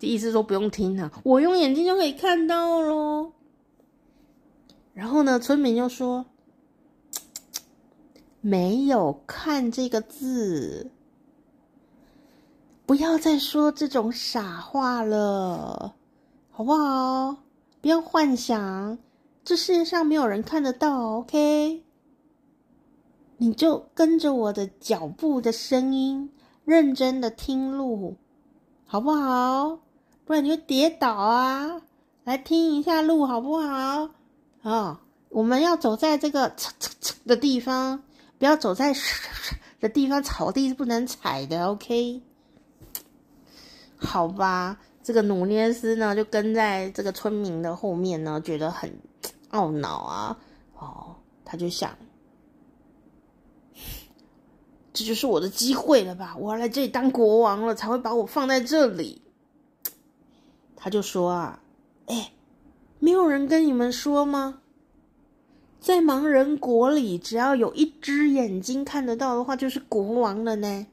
[0.00, 3.32] 意思说不用听啊，我用眼睛就可以看到喽。
[4.98, 6.26] 然后呢，村民就说
[8.42, 10.90] ：“没有看这个字。”
[12.84, 15.94] 不要再说这种傻话了，
[16.50, 17.36] 好不好？
[17.80, 18.98] 不要幻想，
[19.44, 21.84] 这世界上没有人看得到，OK？
[23.36, 26.32] 你就跟着我的脚步的声音，
[26.64, 28.16] 认真的听路，
[28.84, 29.78] 好不好？
[30.24, 31.82] 不然你会跌倒啊！
[32.24, 34.10] 来听一下路，好不好？
[34.62, 38.02] 啊、哦，我们要走在这个呲呲呲的地方，
[38.38, 38.94] 不要走在
[39.80, 42.22] 的地方，草地是不能踩的，OK？
[43.96, 48.98] 好吧，这个努涅斯呢，就跟在这个村民的后面呢，觉得很
[49.50, 50.38] 懊恼啊。
[50.76, 51.96] 哦，他就想，
[54.92, 56.36] 这就是我的机会了吧？
[56.36, 59.22] 我要来这里当国王了，才会把我放在这里。
[60.76, 61.60] 他就说啊，
[62.06, 62.32] 哎，
[62.98, 64.60] 没有人跟你们说吗？
[65.80, 70.86] 在盲人国里，只要有一只眼睛看得到的话，就是国王了呢。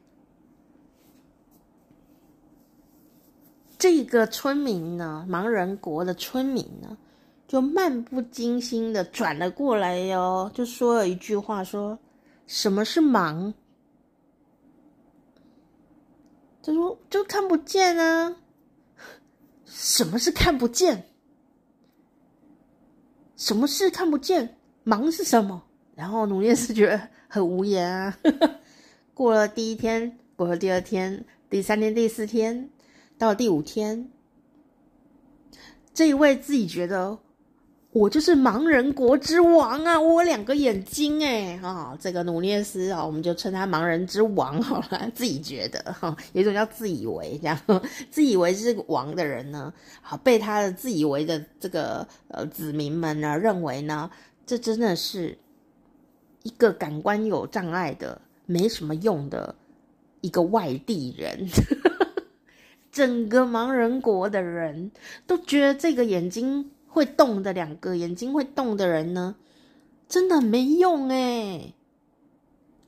[3.76, 6.96] 这个村民呢，盲人国的村民呢，
[7.48, 11.98] 就漫不经心的转了过来哟，就说了一句话说，
[12.46, 13.52] 什么是盲？
[16.62, 18.36] 他说就看不见啊。
[19.66, 21.08] 什么是看不见？
[23.36, 24.56] 什么事看不见？
[24.84, 25.62] 忙是什么？
[25.94, 28.18] 然后努涅斯觉得很无言啊。
[29.14, 32.70] 过了第一天，过了第二天，第三天，第四天。
[33.18, 34.10] 到了第五天，
[35.94, 37.18] 这一位自己觉得
[37.96, 39.98] 我就是盲人国之王啊！
[39.98, 41.96] 我两个眼睛哎啊！
[41.98, 45.10] 这个努涅斯啊，我们就称他盲人之王好了。
[45.16, 47.58] 自己觉得哈，有一种叫自以为这样，
[48.10, 54.10] 自以为是王的人呢，好被他的自以为的这个呃子民们呢认为呢，
[54.44, 55.38] 这真的是
[56.42, 59.54] 一个感官有障碍的、没什么用的
[60.20, 61.48] 一个外地人。
[62.92, 64.90] 整个盲人国的人
[65.26, 69.36] 都觉得这个眼睛会动的两个眼睛会动的人呢，
[70.08, 71.74] 真的没用诶，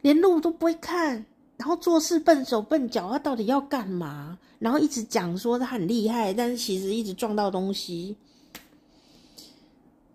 [0.00, 1.26] 连路都不会看，
[1.58, 4.38] 然后做事笨手笨脚，他到底要干嘛？
[4.58, 8.16] 然后一直讲说他很厉害，但是其实一直撞到东西。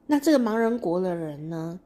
[0.08, 1.80] 那这个盲人国的人呢，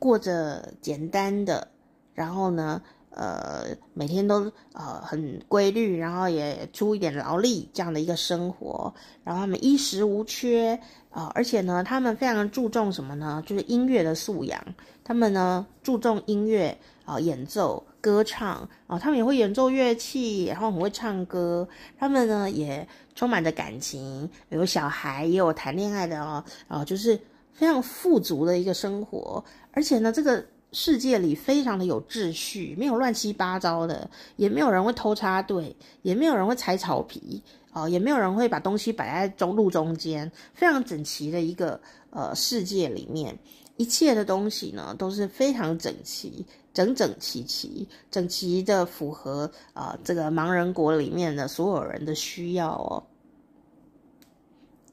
[0.00, 1.68] 过着简单的，
[2.12, 2.82] 然后呢，
[3.16, 3.64] 呃，
[3.94, 8.92] 每天都呃很规律，然后也出一点劳力这样的一个生活，
[9.24, 10.78] 然后他们衣食无缺
[11.10, 13.42] 啊，而且呢，他们非常注重什么呢？
[13.46, 14.62] 就是音乐的素养。
[15.02, 21.66] 他们呢注重音乐啊，演奏、歌唱啊，他们也会演奏乐器，然后很会唱歌。
[21.98, 27.18] 他们呢也充满着感情，有小孩，也有谈恋爱的哦，啊，就是
[27.54, 29.42] 非常富足的一个生活。
[29.72, 30.44] 而且呢，这个。
[30.78, 43.38] 世界里非常的有秩序，没有乱七八糟的，也没有人会偷插队，也没有人会踩草皮，哦，也没有人会把东西摆在中路中间，非常整齐的一个呃世界里面，
[43.78, 53.02] 一切的东西呢都是非常整齐，整整齐齐，整齐的符合啊、这个盲人国里面的所有人的需要哦。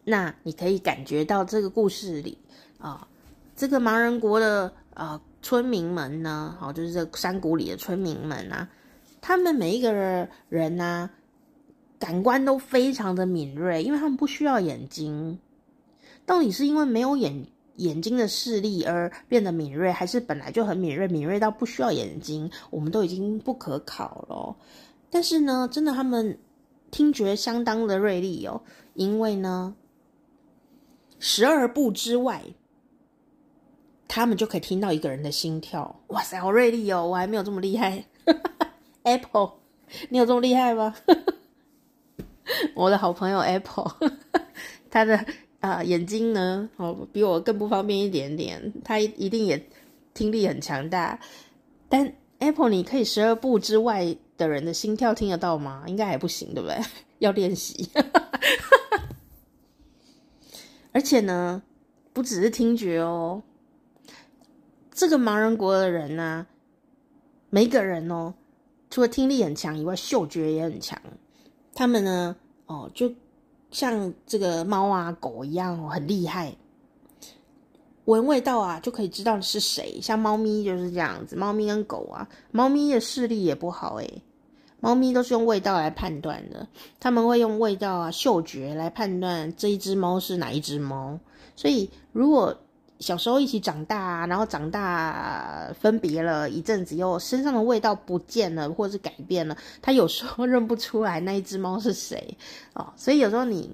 [0.06, 2.38] 那你可以感觉到这个故事里
[2.78, 3.06] 啊。
[3.56, 8.68] 这个盲人国的呃村民们呢，好，就是这山谷里的村民们啊，
[9.22, 9.92] 他们每一个
[10.48, 11.12] 人呐、啊，
[12.00, 15.38] 感官都非常的敏锐，因为他们不需要眼睛。
[16.26, 22.50] 到底是因为没有眼眼睛的视力而变得敏锐，还是本来就很敏锐，敏锐到不需要眼睛？
[22.70, 24.56] 我们都已经不可考了。
[25.10, 26.40] 但是呢，真的他们
[26.90, 28.62] 听觉相当的锐利哦，
[28.94, 29.76] 因为呢，
[31.20, 32.42] 十二步之外。
[34.16, 37.04] 他们就可以听到一个人的心跳，哇塞，好锐利哦！
[37.04, 38.06] 我还没有这么厉害，
[39.02, 39.54] Apple，
[40.10, 40.94] 你有这么厉害吗？
[42.76, 43.92] 我的好朋友 Apple，
[44.92, 45.18] 他的
[45.62, 49.68] 啊、呃、眼睛呢，哦比我更不方便一点点，他一定也
[50.14, 51.20] 听力很强大。
[51.90, 55.86] 但 Apple，你可以十二步之外的人的心跳听得到吗？
[55.88, 56.78] 应该还不行，对不对？
[57.18, 57.90] 要练习。
[60.92, 61.64] 而且呢，
[62.14, 63.42] 不只是听觉哦。
[64.94, 66.46] 这个盲人国的人呢、
[67.50, 68.34] 每一个人哦，
[68.90, 71.00] 除了听力很强以外，嗅觉也很强。
[71.74, 72.36] 他们呢，
[72.68, 73.12] 哦，就
[73.72, 76.56] 像这个猫啊、狗一样哦，很厉害。
[78.06, 80.00] 闻味道啊，就可以知道是谁。
[80.00, 84.22] 像猫咪就是这样子，猫咪跟狗啊，猫咪的视力也不好诶，
[84.80, 86.68] 猫咪都是用味道来判断的，
[87.00, 91.18] 他们会用味道啊、嗅觉来判断这一只猫是哪一只猫。
[91.56, 92.56] 所以如果
[93.04, 102.38] 小时候一起长大，然后长大分别了一阵子，又身上的味道不见了，或者是改变了，他有时候认不出来那一只猫是谁
[102.74, 102.94] 哦。
[102.96, 103.70] 所以有时候你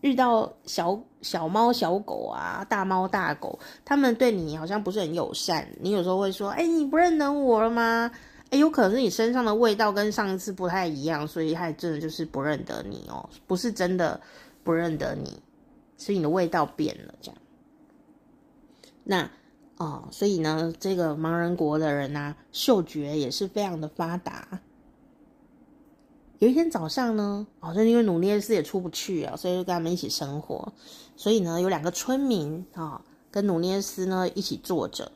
[0.00, 8.10] 遇到小小猫、小狗啊，大猫、大狗，他们对你好像不是很友善，你有时候会说：“哎，你不认得我了吗？”
[8.48, 14.18] 哎，有可能是你身上的味道跟上一次不太一样，所以他真的就是不认得你哦，不是真的
[14.64, 15.42] 不认得你，
[15.98, 17.41] 是你的味道变了这样。
[19.04, 19.28] 那
[19.78, 24.60] 哦，所以呢，这个盲人国的人呢、啊，嗅觉也是非常的发达。
[26.38, 30.72] 有一天早上呢，哦、像因为努涅斯也出不去啊，所以就跟他们一起生活。
[31.16, 33.00] 所以呢，有两个村民啊、哦，
[33.30, 35.10] 跟努涅斯呢一起坐着，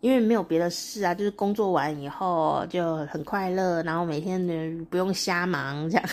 [0.00, 6.08] 因为没有别的事啊，就是工作完以后就很快乐，然后每天呢不用瞎忙这样。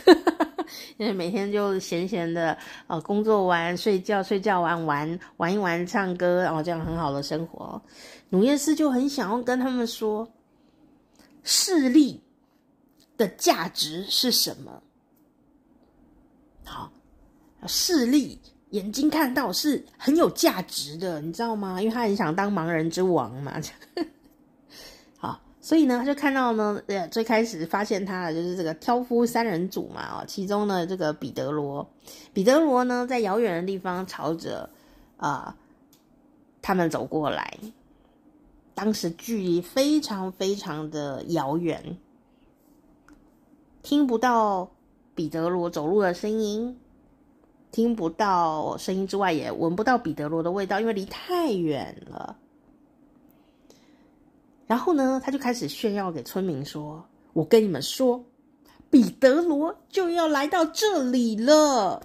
[0.98, 2.58] 因为每天就闲闲的，
[2.88, 7.82] 呃，工作完睡觉，睡觉完玩玩一玩，唱歌，然后这样很好的生活。
[8.30, 10.28] 努耶斯就很想要跟他们说，
[11.44, 12.22] 视力
[13.18, 14.82] 的价值是什么？
[16.66, 16.92] 好，
[17.68, 21.82] 视力眼睛看到是很有价值的，你知道吗？
[21.82, 23.62] 因为他很想当盲人之王嘛。
[25.66, 31.90] 所以呢，他就看到呢，呃，最开始发现他的就是这个挑夫三人组嘛，哦，其中呢，这个彼得罗，
[32.34, 34.70] 彼得罗呢，在遥远的地方朝着
[35.16, 35.56] 啊、
[36.62, 37.58] 他们走过来，
[38.76, 41.98] 当时距离非常非常的遥远，
[43.82, 44.70] 听不到
[45.16, 46.78] 彼得罗走路的声音，
[47.72, 52.36] 听不到声音之外，也闻不到彼得罗的味道，因为离太远了。
[54.74, 58.26] 然后呢，他就开始炫耀给村民说：“我跟你们说，
[58.90, 62.02] 彼得罗就要来到这里了。”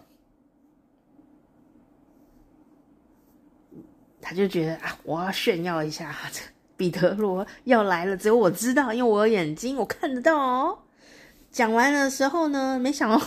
[4.20, 6.42] 他就觉得啊，我要炫耀一下，这
[6.76, 10.78] 彼得罗要来了，只有我知道，因为我有眼睛，我看得到哦。
[11.50, 13.18] 讲完的时候呢，没想到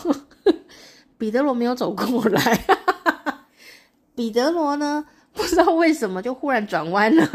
[1.18, 2.64] 彼得罗没有走过来，
[4.14, 7.28] 彼得罗呢，不知道为什么就忽然转弯了。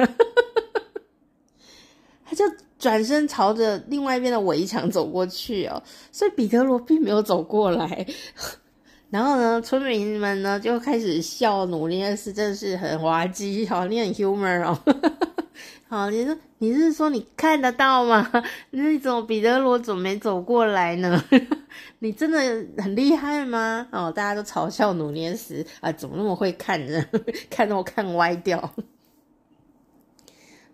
[2.28, 2.44] 他就
[2.78, 8.06] 转身朝着另外一边的围墙走过去哦，所以彼得罗并没有走过来。
[9.08, 14.76] 然后呢，村民们呢就开始笑努涅斯，真的是很滑稽，好，你很 humor 哦。
[15.88, 18.28] 好， 你说你是说你看得到吗？
[18.70, 21.24] 那怎么彼得罗怎么没走过来呢？
[22.00, 22.38] 你真的
[22.82, 23.86] 很厉害吗？
[23.92, 27.08] 哦，大家都嘲笑努涅斯啊，怎么那么会看人，
[27.48, 28.74] 看到我看歪掉。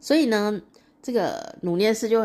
[0.01, 0.63] 所以呢。
[1.03, 2.25] 这个努涅斯就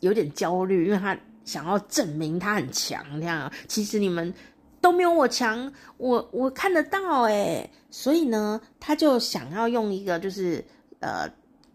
[0.00, 4.32] 有点焦虑，因为他想要证明他很强，这样其实你们
[4.80, 10.64] 都没有我强，我我看得到诶，所以呢，他就想要用一个就是
[11.00, 11.28] 呃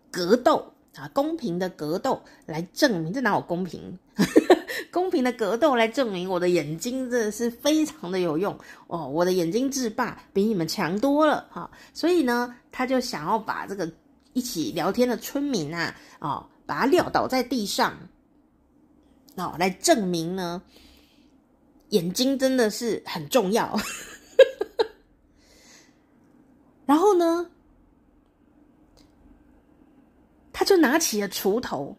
[0.10, 4.00] 格斗啊，公平的格斗来证明，这哪有公平？
[4.92, 11.70] 公平的格斗来证明我的眼睛真的是非常的有用哦，我的眼睛制霸比你们强多了哈。
[11.94, 13.92] 所以呢，他就想要把这个
[14.38, 17.98] 一起聊天的村民啊，哦，把他撂倒在地上，
[19.34, 20.62] 哦，来证明呢，
[21.90, 23.76] 眼睛真的是很重要。
[26.86, 27.50] 然后呢，
[30.54, 31.98] 他就拿起了锄头，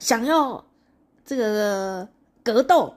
[0.00, 0.66] 想要
[1.24, 2.08] 这个
[2.42, 2.92] 格斗，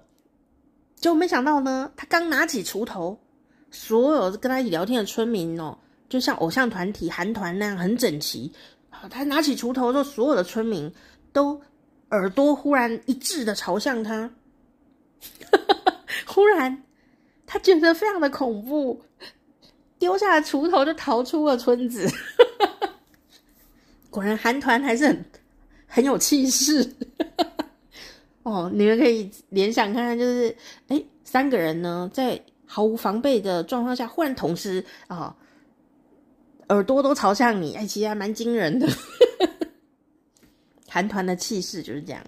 [0.96, 3.20] 就没想到呢，他刚拿起锄头，
[3.70, 5.78] 所有跟他一起聊天的村民哦，
[6.10, 8.52] 就像偶像团体韩团那样很整齐。
[9.10, 10.92] 他拿起锄头之后，所有的村民
[11.32, 11.62] 都
[12.12, 14.32] 耳朵忽然一致的朝向他，
[16.26, 16.84] 忽然
[17.46, 19.04] 他觉得非常的恐怖。
[19.98, 22.06] 丢下了锄头就逃出了村子，
[24.12, 25.26] 果然韩团还是很
[25.88, 26.94] 很有气势
[28.44, 28.70] 哦。
[28.74, 30.56] 你们可以联想看看，就是
[30.90, 35.34] 哎，三个人呢在毫无防备的状况下，忽然同时啊、
[36.70, 38.88] 耳朵都朝向你，哎，其实还蛮惊人的。
[40.90, 42.22] 韩团的气势就是这样。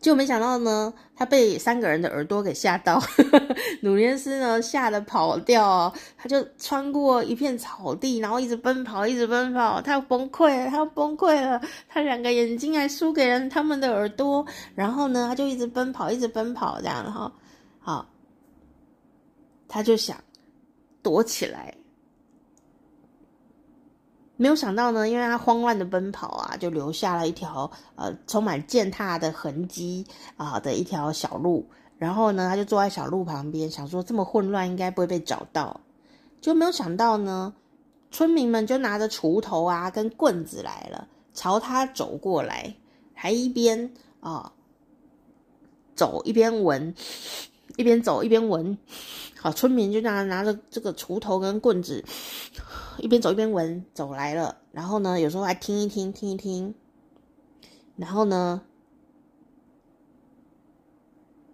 [0.00, 3.02] 就没想到呢，他被三个人的耳朵给吓到，
[3.80, 14.44] 努涅斯呢吓得跑掉哦，他就穿过一片草地，然后一直奔跑，一直奔跑，他要崩溃了，他要崩溃了，他两个眼睛还输给了他们的耳朵，
[14.74, 17.32] 然后呢，他就一直奔跑，一直奔跑，这样哈，
[17.80, 18.06] 好，
[19.66, 20.22] 他就想
[21.02, 21.74] 躲起来。
[24.36, 30.06] 没有想到呢，因为他慌乱的奔跑啊，就留下了一条呃充满践踏的痕迹
[30.36, 31.68] 啊的一条小路。
[31.96, 35.80] 然后呢，他就坐在小路旁边，想说这么混乱应该不会被找到。
[36.40, 37.54] 就没有想到呢，
[38.10, 42.74] 村民们就拿着锄头啊跟棍子来了，朝他走过来，
[43.14, 44.52] 还一边啊
[45.94, 46.92] 走一边闻，
[47.76, 48.76] 一边走一边闻。
[49.40, 52.02] 好，村民就拿拿着这个锄头跟棍子，
[52.98, 54.56] 一边走一边闻，走来了。
[54.72, 56.74] 然后呢，有时候还听一听，听一听。
[57.96, 58.62] 然后呢，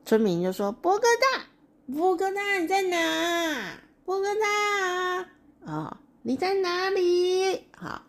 [0.05, 1.45] 村民就说：“波哥大，
[1.93, 3.81] 波哥大，你在哪？
[4.05, 8.03] 波哥大啊，你在哪里？”好，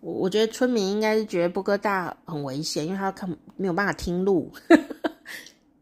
[0.00, 4.52] 我我觉得村民应该是觉得波哥大很危险，因为他看没有办法听路，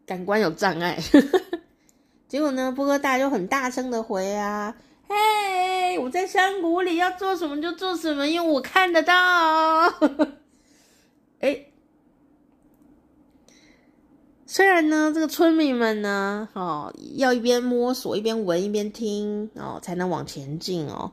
[0.07, 0.97] 感官有障碍。
[2.27, 4.75] 结果呢，波哥大就很大声的回啊，
[5.07, 9.13] 嘿，我在山谷里，要做什么就做什么，因为我看得到。
[11.39, 11.67] 哎，
[14.45, 21.11] 虽然呢，这个村民们呢，哦，要一边摸索一边闻一边听哦，才能往前进哦，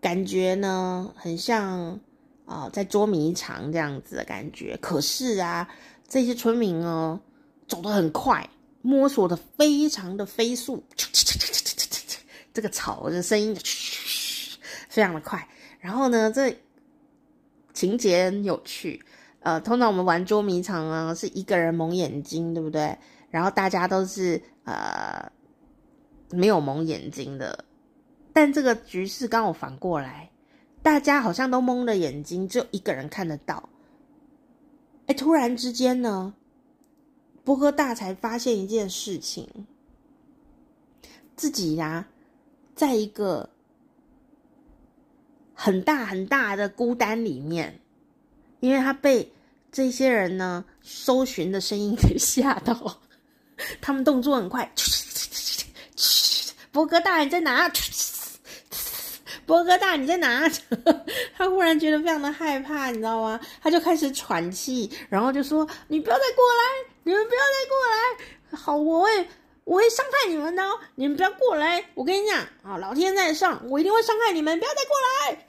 [0.00, 2.00] 感觉呢很像
[2.44, 4.76] 啊、哦，在捉迷藏这样子的感觉。
[4.82, 5.68] 可是啊，
[6.08, 7.20] 这些村民哦，
[7.70, 8.50] 走得很快。
[8.82, 10.82] 摸索的非常的飞速，
[12.54, 13.54] 这个草的声音
[14.88, 15.46] 非常的快。
[15.80, 16.58] 然后呢，这
[17.74, 19.04] 情节很有趣。
[19.40, 22.96] 呃，通常我们玩捉迷藏啊，是一个人蒙眼睛，对不对？
[23.28, 25.30] 然后大家都是呃
[26.30, 27.66] 没有蒙眼睛的。
[28.32, 30.30] 但这个局势刚好反过来，
[30.82, 33.68] 大家好像都蒙了眼睛，只有一个人看得到。
[35.04, 36.32] 哎，突然之间呢？
[37.44, 39.48] 波哥大才发现一件事情，
[41.36, 42.06] 自己呀、
[42.74, 43.48] 在一个
[45.54, 47.80] 很大很大的孤单里面，
[48.60, 49.32] 因为他被
[49.72, 53.00] 这些人呢搜寻的声音 给吓到，
[53.80, 54.70] 他们动作很快，
[56.72, 57.70] 波哥大你在哪？
[59.46, 60.48] 波哥大，你在哪？
[61.34, 63.40] 他忽然觉得非常的害怕，你知道吗？
[63.60, 67.96] 他就开始喘气，然后就说：“你不要再过来，你们不要再过来！
[68.56, 69.28] 好，我会，
[69.64, 70.78] 我会伤害你们的哦！
[70.94, 71.84] 你们不要过来！
[71.94, 74.58] 我跟你讲啊，老天在上，我一定会伤害你们！
[74.58, 75.46] 不要再过来！”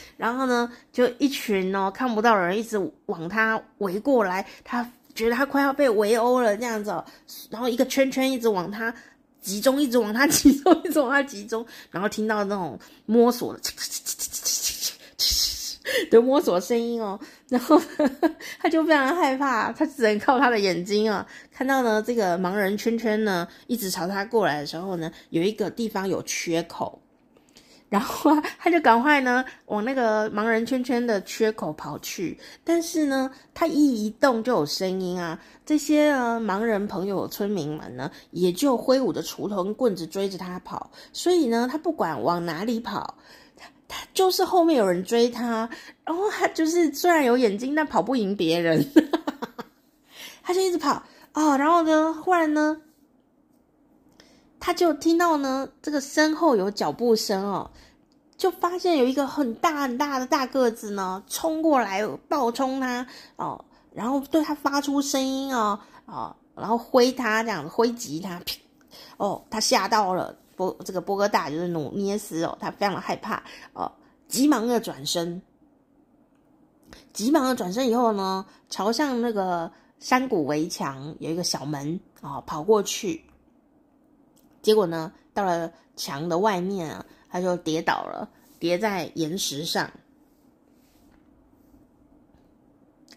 [0.16, 6.90] 然后呢，就一群哦看不到的人一直往他围过来，他觉得他快要被围殴了这样子，
[7.50, 8.94] 然后一个圈圈一直往他。
[9.40, 13.60] 集中，一直往他集中，一直往他集中，然后听到那种摸索的，
[16.10, 17.20] 的摸索声音哦，
[17.54, 17.80] 然后
[18.58, 27.00] 他就非常害怕，他只能靠他的眼睛啊，看到呢这个盲人圈圈呢一直朝他过来的时候呢，有一个地方有缺口。
[27.90, 35.38] 然后，他就赶快呢往那个盲人圈圈的缺口跑去，但是呢，他一移动就有声音啊。
[35.64, 40.90] 这些盲人朋友、村民们呢，也就挥舞着锄头跟棍子追着他跑。
[41.12, 43.16] 所以呢，他不管往哪里跑，
[44.12, 45.68] 就是后面有人追他，
[46.04, 48.84] 然后他就是虽然有眼睛，但跑不赢别人，
[50.42, 51.56] 他就一直跑啊、哦。
[51.58, 52.80] 然后呢，忽然呢，
[54.60, 57.70] 他就听到呢这个身后有脚步声哦，
[58.36, 68.40] 就发现有一个很大很大的大个子呢冲过来暴冲他哦，然后对他发出声音哦哦，然后挥他这样挥击他，
[69.16, 70.36] 哦，他吓到了。
[70.56, 73.42] 波这个波哥大就是努涅斯哦，他非常的害怕
[73.72, 73.90] 哦，
[74.28, 75.40] 急忙的转身，
[77.12, 83.24] 急忙的转身以后呢，朝向那个山谷围墙有一个小门啊、哦，跑过去，
[84.62, 88.28] 结果呢，到了墙的外面啊，他就跌倒了，
[88.58, 89.90] 跌在岩石上，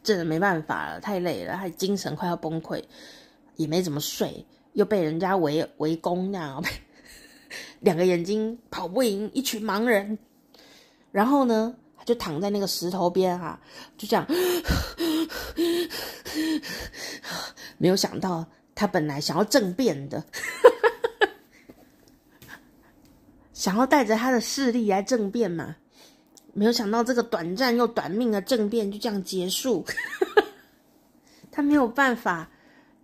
[0.04, 2.84] 真的没办法了，太累了，他精神快要崩溃，
[3.56, 6.64] 也没怎么睡，又被人家围围攻那样。
[7.80, 10.18] 两个眼睛跑不赢一群盲人，
[11.12, 13.60] 然后呢，他就躺在那个石头边啊，
[13.98, 14.26] 就这样，
[17.78, 20.24] 没有想到他本来想要政变的，
[23.54, 25.76] 想要带着他的势力来政变嘛，
[26.54, 29.86] 没有想到这个短暂又短命的政变就这样结束，
[31.52, 32.50] 他没有办法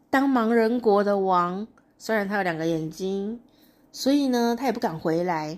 [0.10, 1.68] 当盲人国的王，
[2.00, 3.40] 虽然他有两个眼睛。
[3.94, 5.58] 所以呢，他也不敢回来，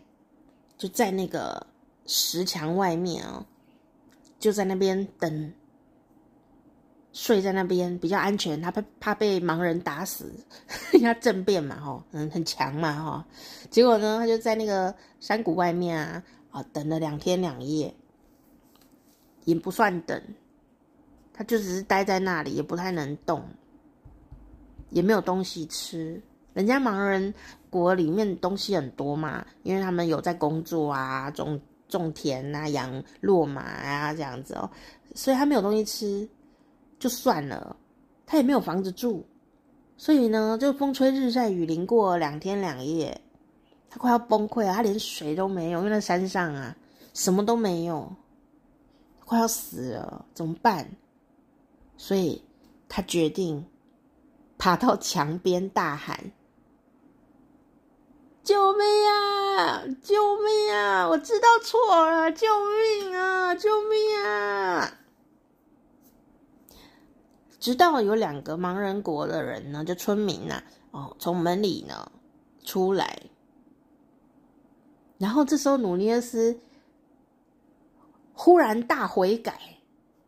[0.77, 1.65] 就在那个
[2.05, 3.45] 石墙外面啊、哦，
[4.37, 5.53] 就在那边等，
[7.13, 8.61] 睡在那边比较安全。
[8.61, 10.33] 他怕怕被盲人打死，
[10.91, 13.25] 因为他政变嘛，哈，嗯，很强嘛，哈。
[13.71, 16.21] 结果呢，他就在那个山谷外面啊，
[16.51, 17.95] 啊，等了两天两夜，
[19.45, 20.21] 也不算等，
[21.33, 23.47] 他就只是待在那里，也不太能动，
[24.89, 26.21] 也没有东西吃。
[26.53, 27.33] 人家盲人
[27.75, 31.59] 国里面东西很多嘛，因为他们有在工作啊，种
[31.89, 34.69] 种田啊，养骆马啊这样子哦，
[35.13, 36.29] 所以他没有东西吃，
[36.97, 37.75] 就算了，
[38.25, 39.25] 他也没有房子住，
[39.97, 43.19] 所以呢，就风吹日晒雨淋过两天两夜，
[43.89, 46.73] 他快要崩溃了，他连水都没有，因为那山上啊
[47.13, 48.09] 什么都没有，
[49.25, 50.89] 快要死了，怎么办？
[51.97, 52.41] 所以
[52.87, 53.65] 他决定
[54.57, 56.17] 爬到墙边大喊。
[58.45, 59.83] 救命啊！
[60.03, 61.09] 救命啊！
[61.09, 62.45] 我知道错了，救
[63.01, 63.55] 命啊！
[63.55, 64.99] 救命啊！
[67.59, 72.11] 直到有两个盲人国的人呢，就村民呐、哦，从门里呢
[72.63, 73.19] 出来，
[75.17, 76.59] 然后这时候努涅斯
[78.31, 79.59] 忽然大悔改，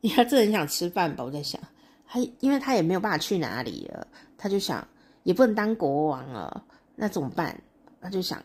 [0.02, 1.24] 因为他真的很想吃饭吧？
[1.24, 1.62] 我在想，
[2.08, 4.08] 他因为他也没有办法去哪里了，
[4.40, 4.88] 他就想
[5.22, 6.66] 也不能当国王了，
[6.96, 7.62] 那怎么办？
[8.02, 8.42] 他就想，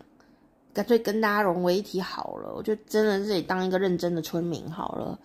[0.72, 2.53] 干脆跟大家融为一体好了。
[2.55, 5.18] 我就真的自己当一个认真的村民好了。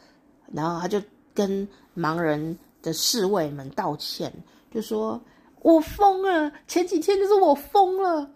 [0.53, 1.01] 然后他就
[1.34, 4.32] 跟盲人的侍卫们道歉，
[4.73, 5.21] 就说
[5.61, 8.32] ：“我疯了，前几天就是我疯了，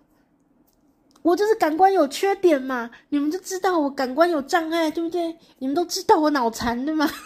[1.22, 2.90] 我就是感官有缺点嘛。
[3.10, 5.38] 你们就知道我感官有障碍，对不对？
[5.60, 7.10] 你们都知道我脑残对吗？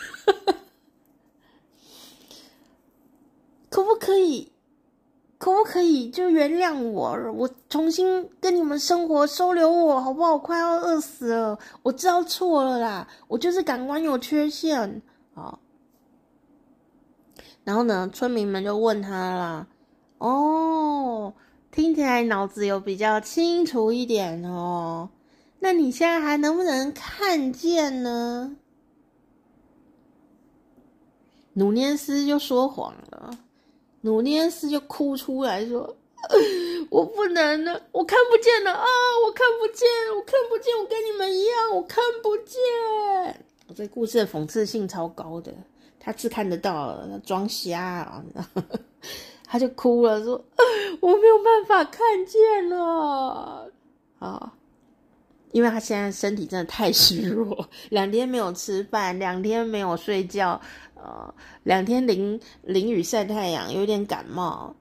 [3.70, 4.52] 可不可以？”
[5.38, 7.18] 可不可以就原谅我？
[7.34, 10.38] 我重新跟你们生活，收留我好不好？
[10.38, 15.02] 快要饿死了，我知道错了啦，我就是感官有缺陷
[15.34, 15.60] 啊。
[17.66, 19.68] 然后呢，村民们就问他啦
[20.20, 21.34] ：“哦，
[21.70, 25.10] 听起来脑子有比较清楚一点哦，
[25.60, 28.56] 那你现在还能不能看见呢？”
[31.54, 33.32] 努涅斯就说谎了。
[34.06, 35.98] 努涅斯就哭出来说
[36.92, 38.86] ：“我不能了，我看不见了啊！
[39.26, 42.56] 我看不见，我看不见，我跟你们一样，我看不见。”
[43.68, 45.52] 我这故事的讽刺性超高的，
[46.00, 48.24] 他是看得到，他装瞎啊，
[49.44, 50.40] 他就哭了，说
[51.02, 53.68] ：“我没有办法看见了
[54.20, 54.54] 啊！”
[55.52, 60.62] 因为他现在身体真的太虚弱，两天没有吃饭，两天没有睡觉，
[60.96, 61.34] 呃，
[61.64, 64.76] 两天淋淋雨晒太阳，有点感冒。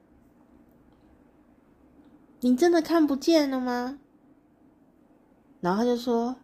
[2.41, 3.99] 你真的看不见了吗？
[5.61, 6.37] 然后他就说：“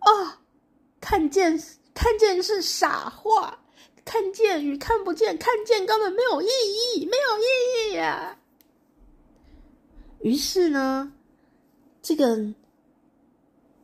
[0.00, 0.40] 啊，
[1.00, 1.58] 看见
[1.94, 3.58] 看见是傻话，
[4.04, 8.38] 看见与看不见，看见根本没有意义，没有意义呀、啊。”
[10.22, 11.12] 于是呢，
[12.02, 12.54] 这个。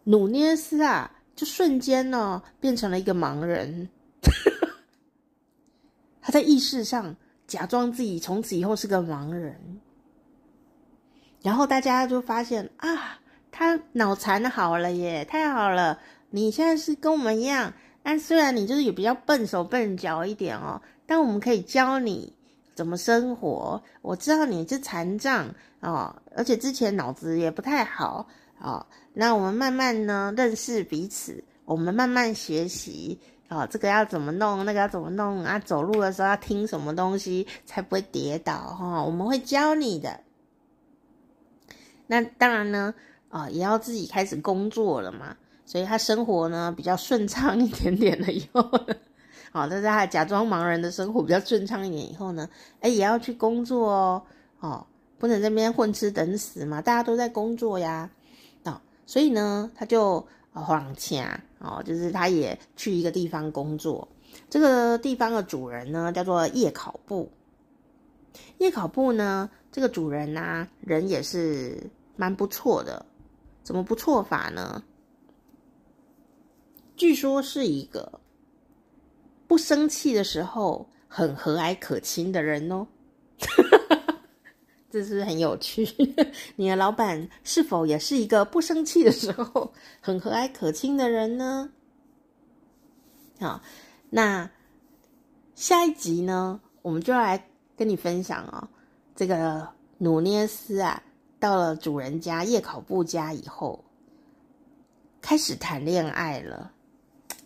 [0.07, 3.89] 努涅斯啊，就瞬间呢变成了一个盲人。
[6.27, 7.15] 他在意识上
[7.47, 9.55] 假装自己从此以后是个盲人，
[11.43, 13.21] 然后大家就发现啊，
[13.53, 16.01] 他脑残好了耶，太好了！
[16.31, 17.71] 你现在是跟我们一样，
[18.03, 22.33] 但虽然你就是也比较笨手笨脚一点哦，但我们可以教你
[22.75, 23.83] 怎么生活。
[24.01, 25.47] 我知道你是残障
[25.81, 28.27] 哦，而且之前脑子也不太好
[28.59, 28.85] 哦。
[29.13, 33.21] 那我们慢慢呢认识彼此，我们慢慢学习。
[33.55, 34.65] 哦，这个要怎么弄？
[34.65, 35.57] 那个要怎么弄啊？
[35.61, 38.53] 走路的时候要听什么东西才不会跌倒？
[38.53, 40.19] 哈、哦，我们会教你的。
[42.09, 42.93] 那当然呢，
[43.29, 48.61] 啊、也要自己开始工作了嘛，所以他生活呢比较顺畅一点点了以后，
[49.53, 52.49] 好、哦，在他假装盲人的生活比较顺畅一点以后呢，
[52.81, 54.23] 哎，也要去工作哦，
[54.59, 54.87] 哦，
[55.19, 58.11] 不能在那边混吃等死嘛，大家都在工作呀，
[58.65, 60.27] 啊、哦，所以呢，他就。
[60.63, 64.07] 黄恰哦，就是他也去一个地方工作。
[64.49, 67.31] 这个地方的主人呢，叫做叶考布。
[68.59, 73.05] 叶考布呢，这个主人啊，人也是蛮不错的。
[73.63, 74.83] 怎么不错法呢？
[76.97, 78.21] 据说是一个
[79.49, 82.87] 不生气的时候很和蔼可亲的人哦。
[84.95, 85.85] 这是很有趣。
[86.55, 91.69] 你的老板是否也是一个不生气的时候很和蔼可亲的人呢？
[93.41, 93.61] 好，
[94.09, 94.49] 那
[95.57, 97.45] 下一集呢，我们就要来
[97.77, 98.69] 跟你分享哦。
[99.17, 99.69] 这个
[99.99, 101.03] 努涅斯啊，
[101.41, 103.85] 到了主人家叶考布家以后，
[105.21, 106.71] 开始谈恋爱了。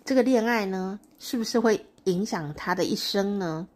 [0.05, 3.67] 这个恋爱呢，是不是会影响他的一生呢？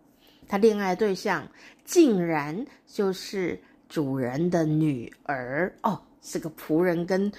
[0.46, 1.48] 他恋爱对象
[1.84, 7.30] 竟然就是主人的女儿哦，是个仆人跟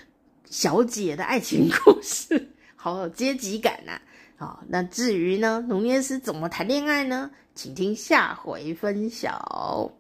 [0.46, 4.02] 小姐的爱情故事，好有阶级感呐、啊！
[4.36, 7.32] 好、那至于呢，努涅斯怎么谈恋爱呢？
[7.56, 9.92] 请听下回分晓。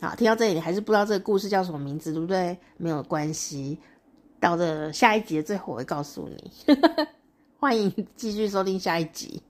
[0.00, 2.56] 好，听到这里你还是不知道这个故事叫什么名字，对不对？
[2.76, 3.78] 没有关系，
[4.40, 6.52] 到这下一集的最后我会告诉你。
[7.58, 9.42] 欢迎继续收听下一集。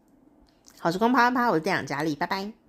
[0.79, 2.68] 好时光啪啪啪，我是店长佳丽，拜拜。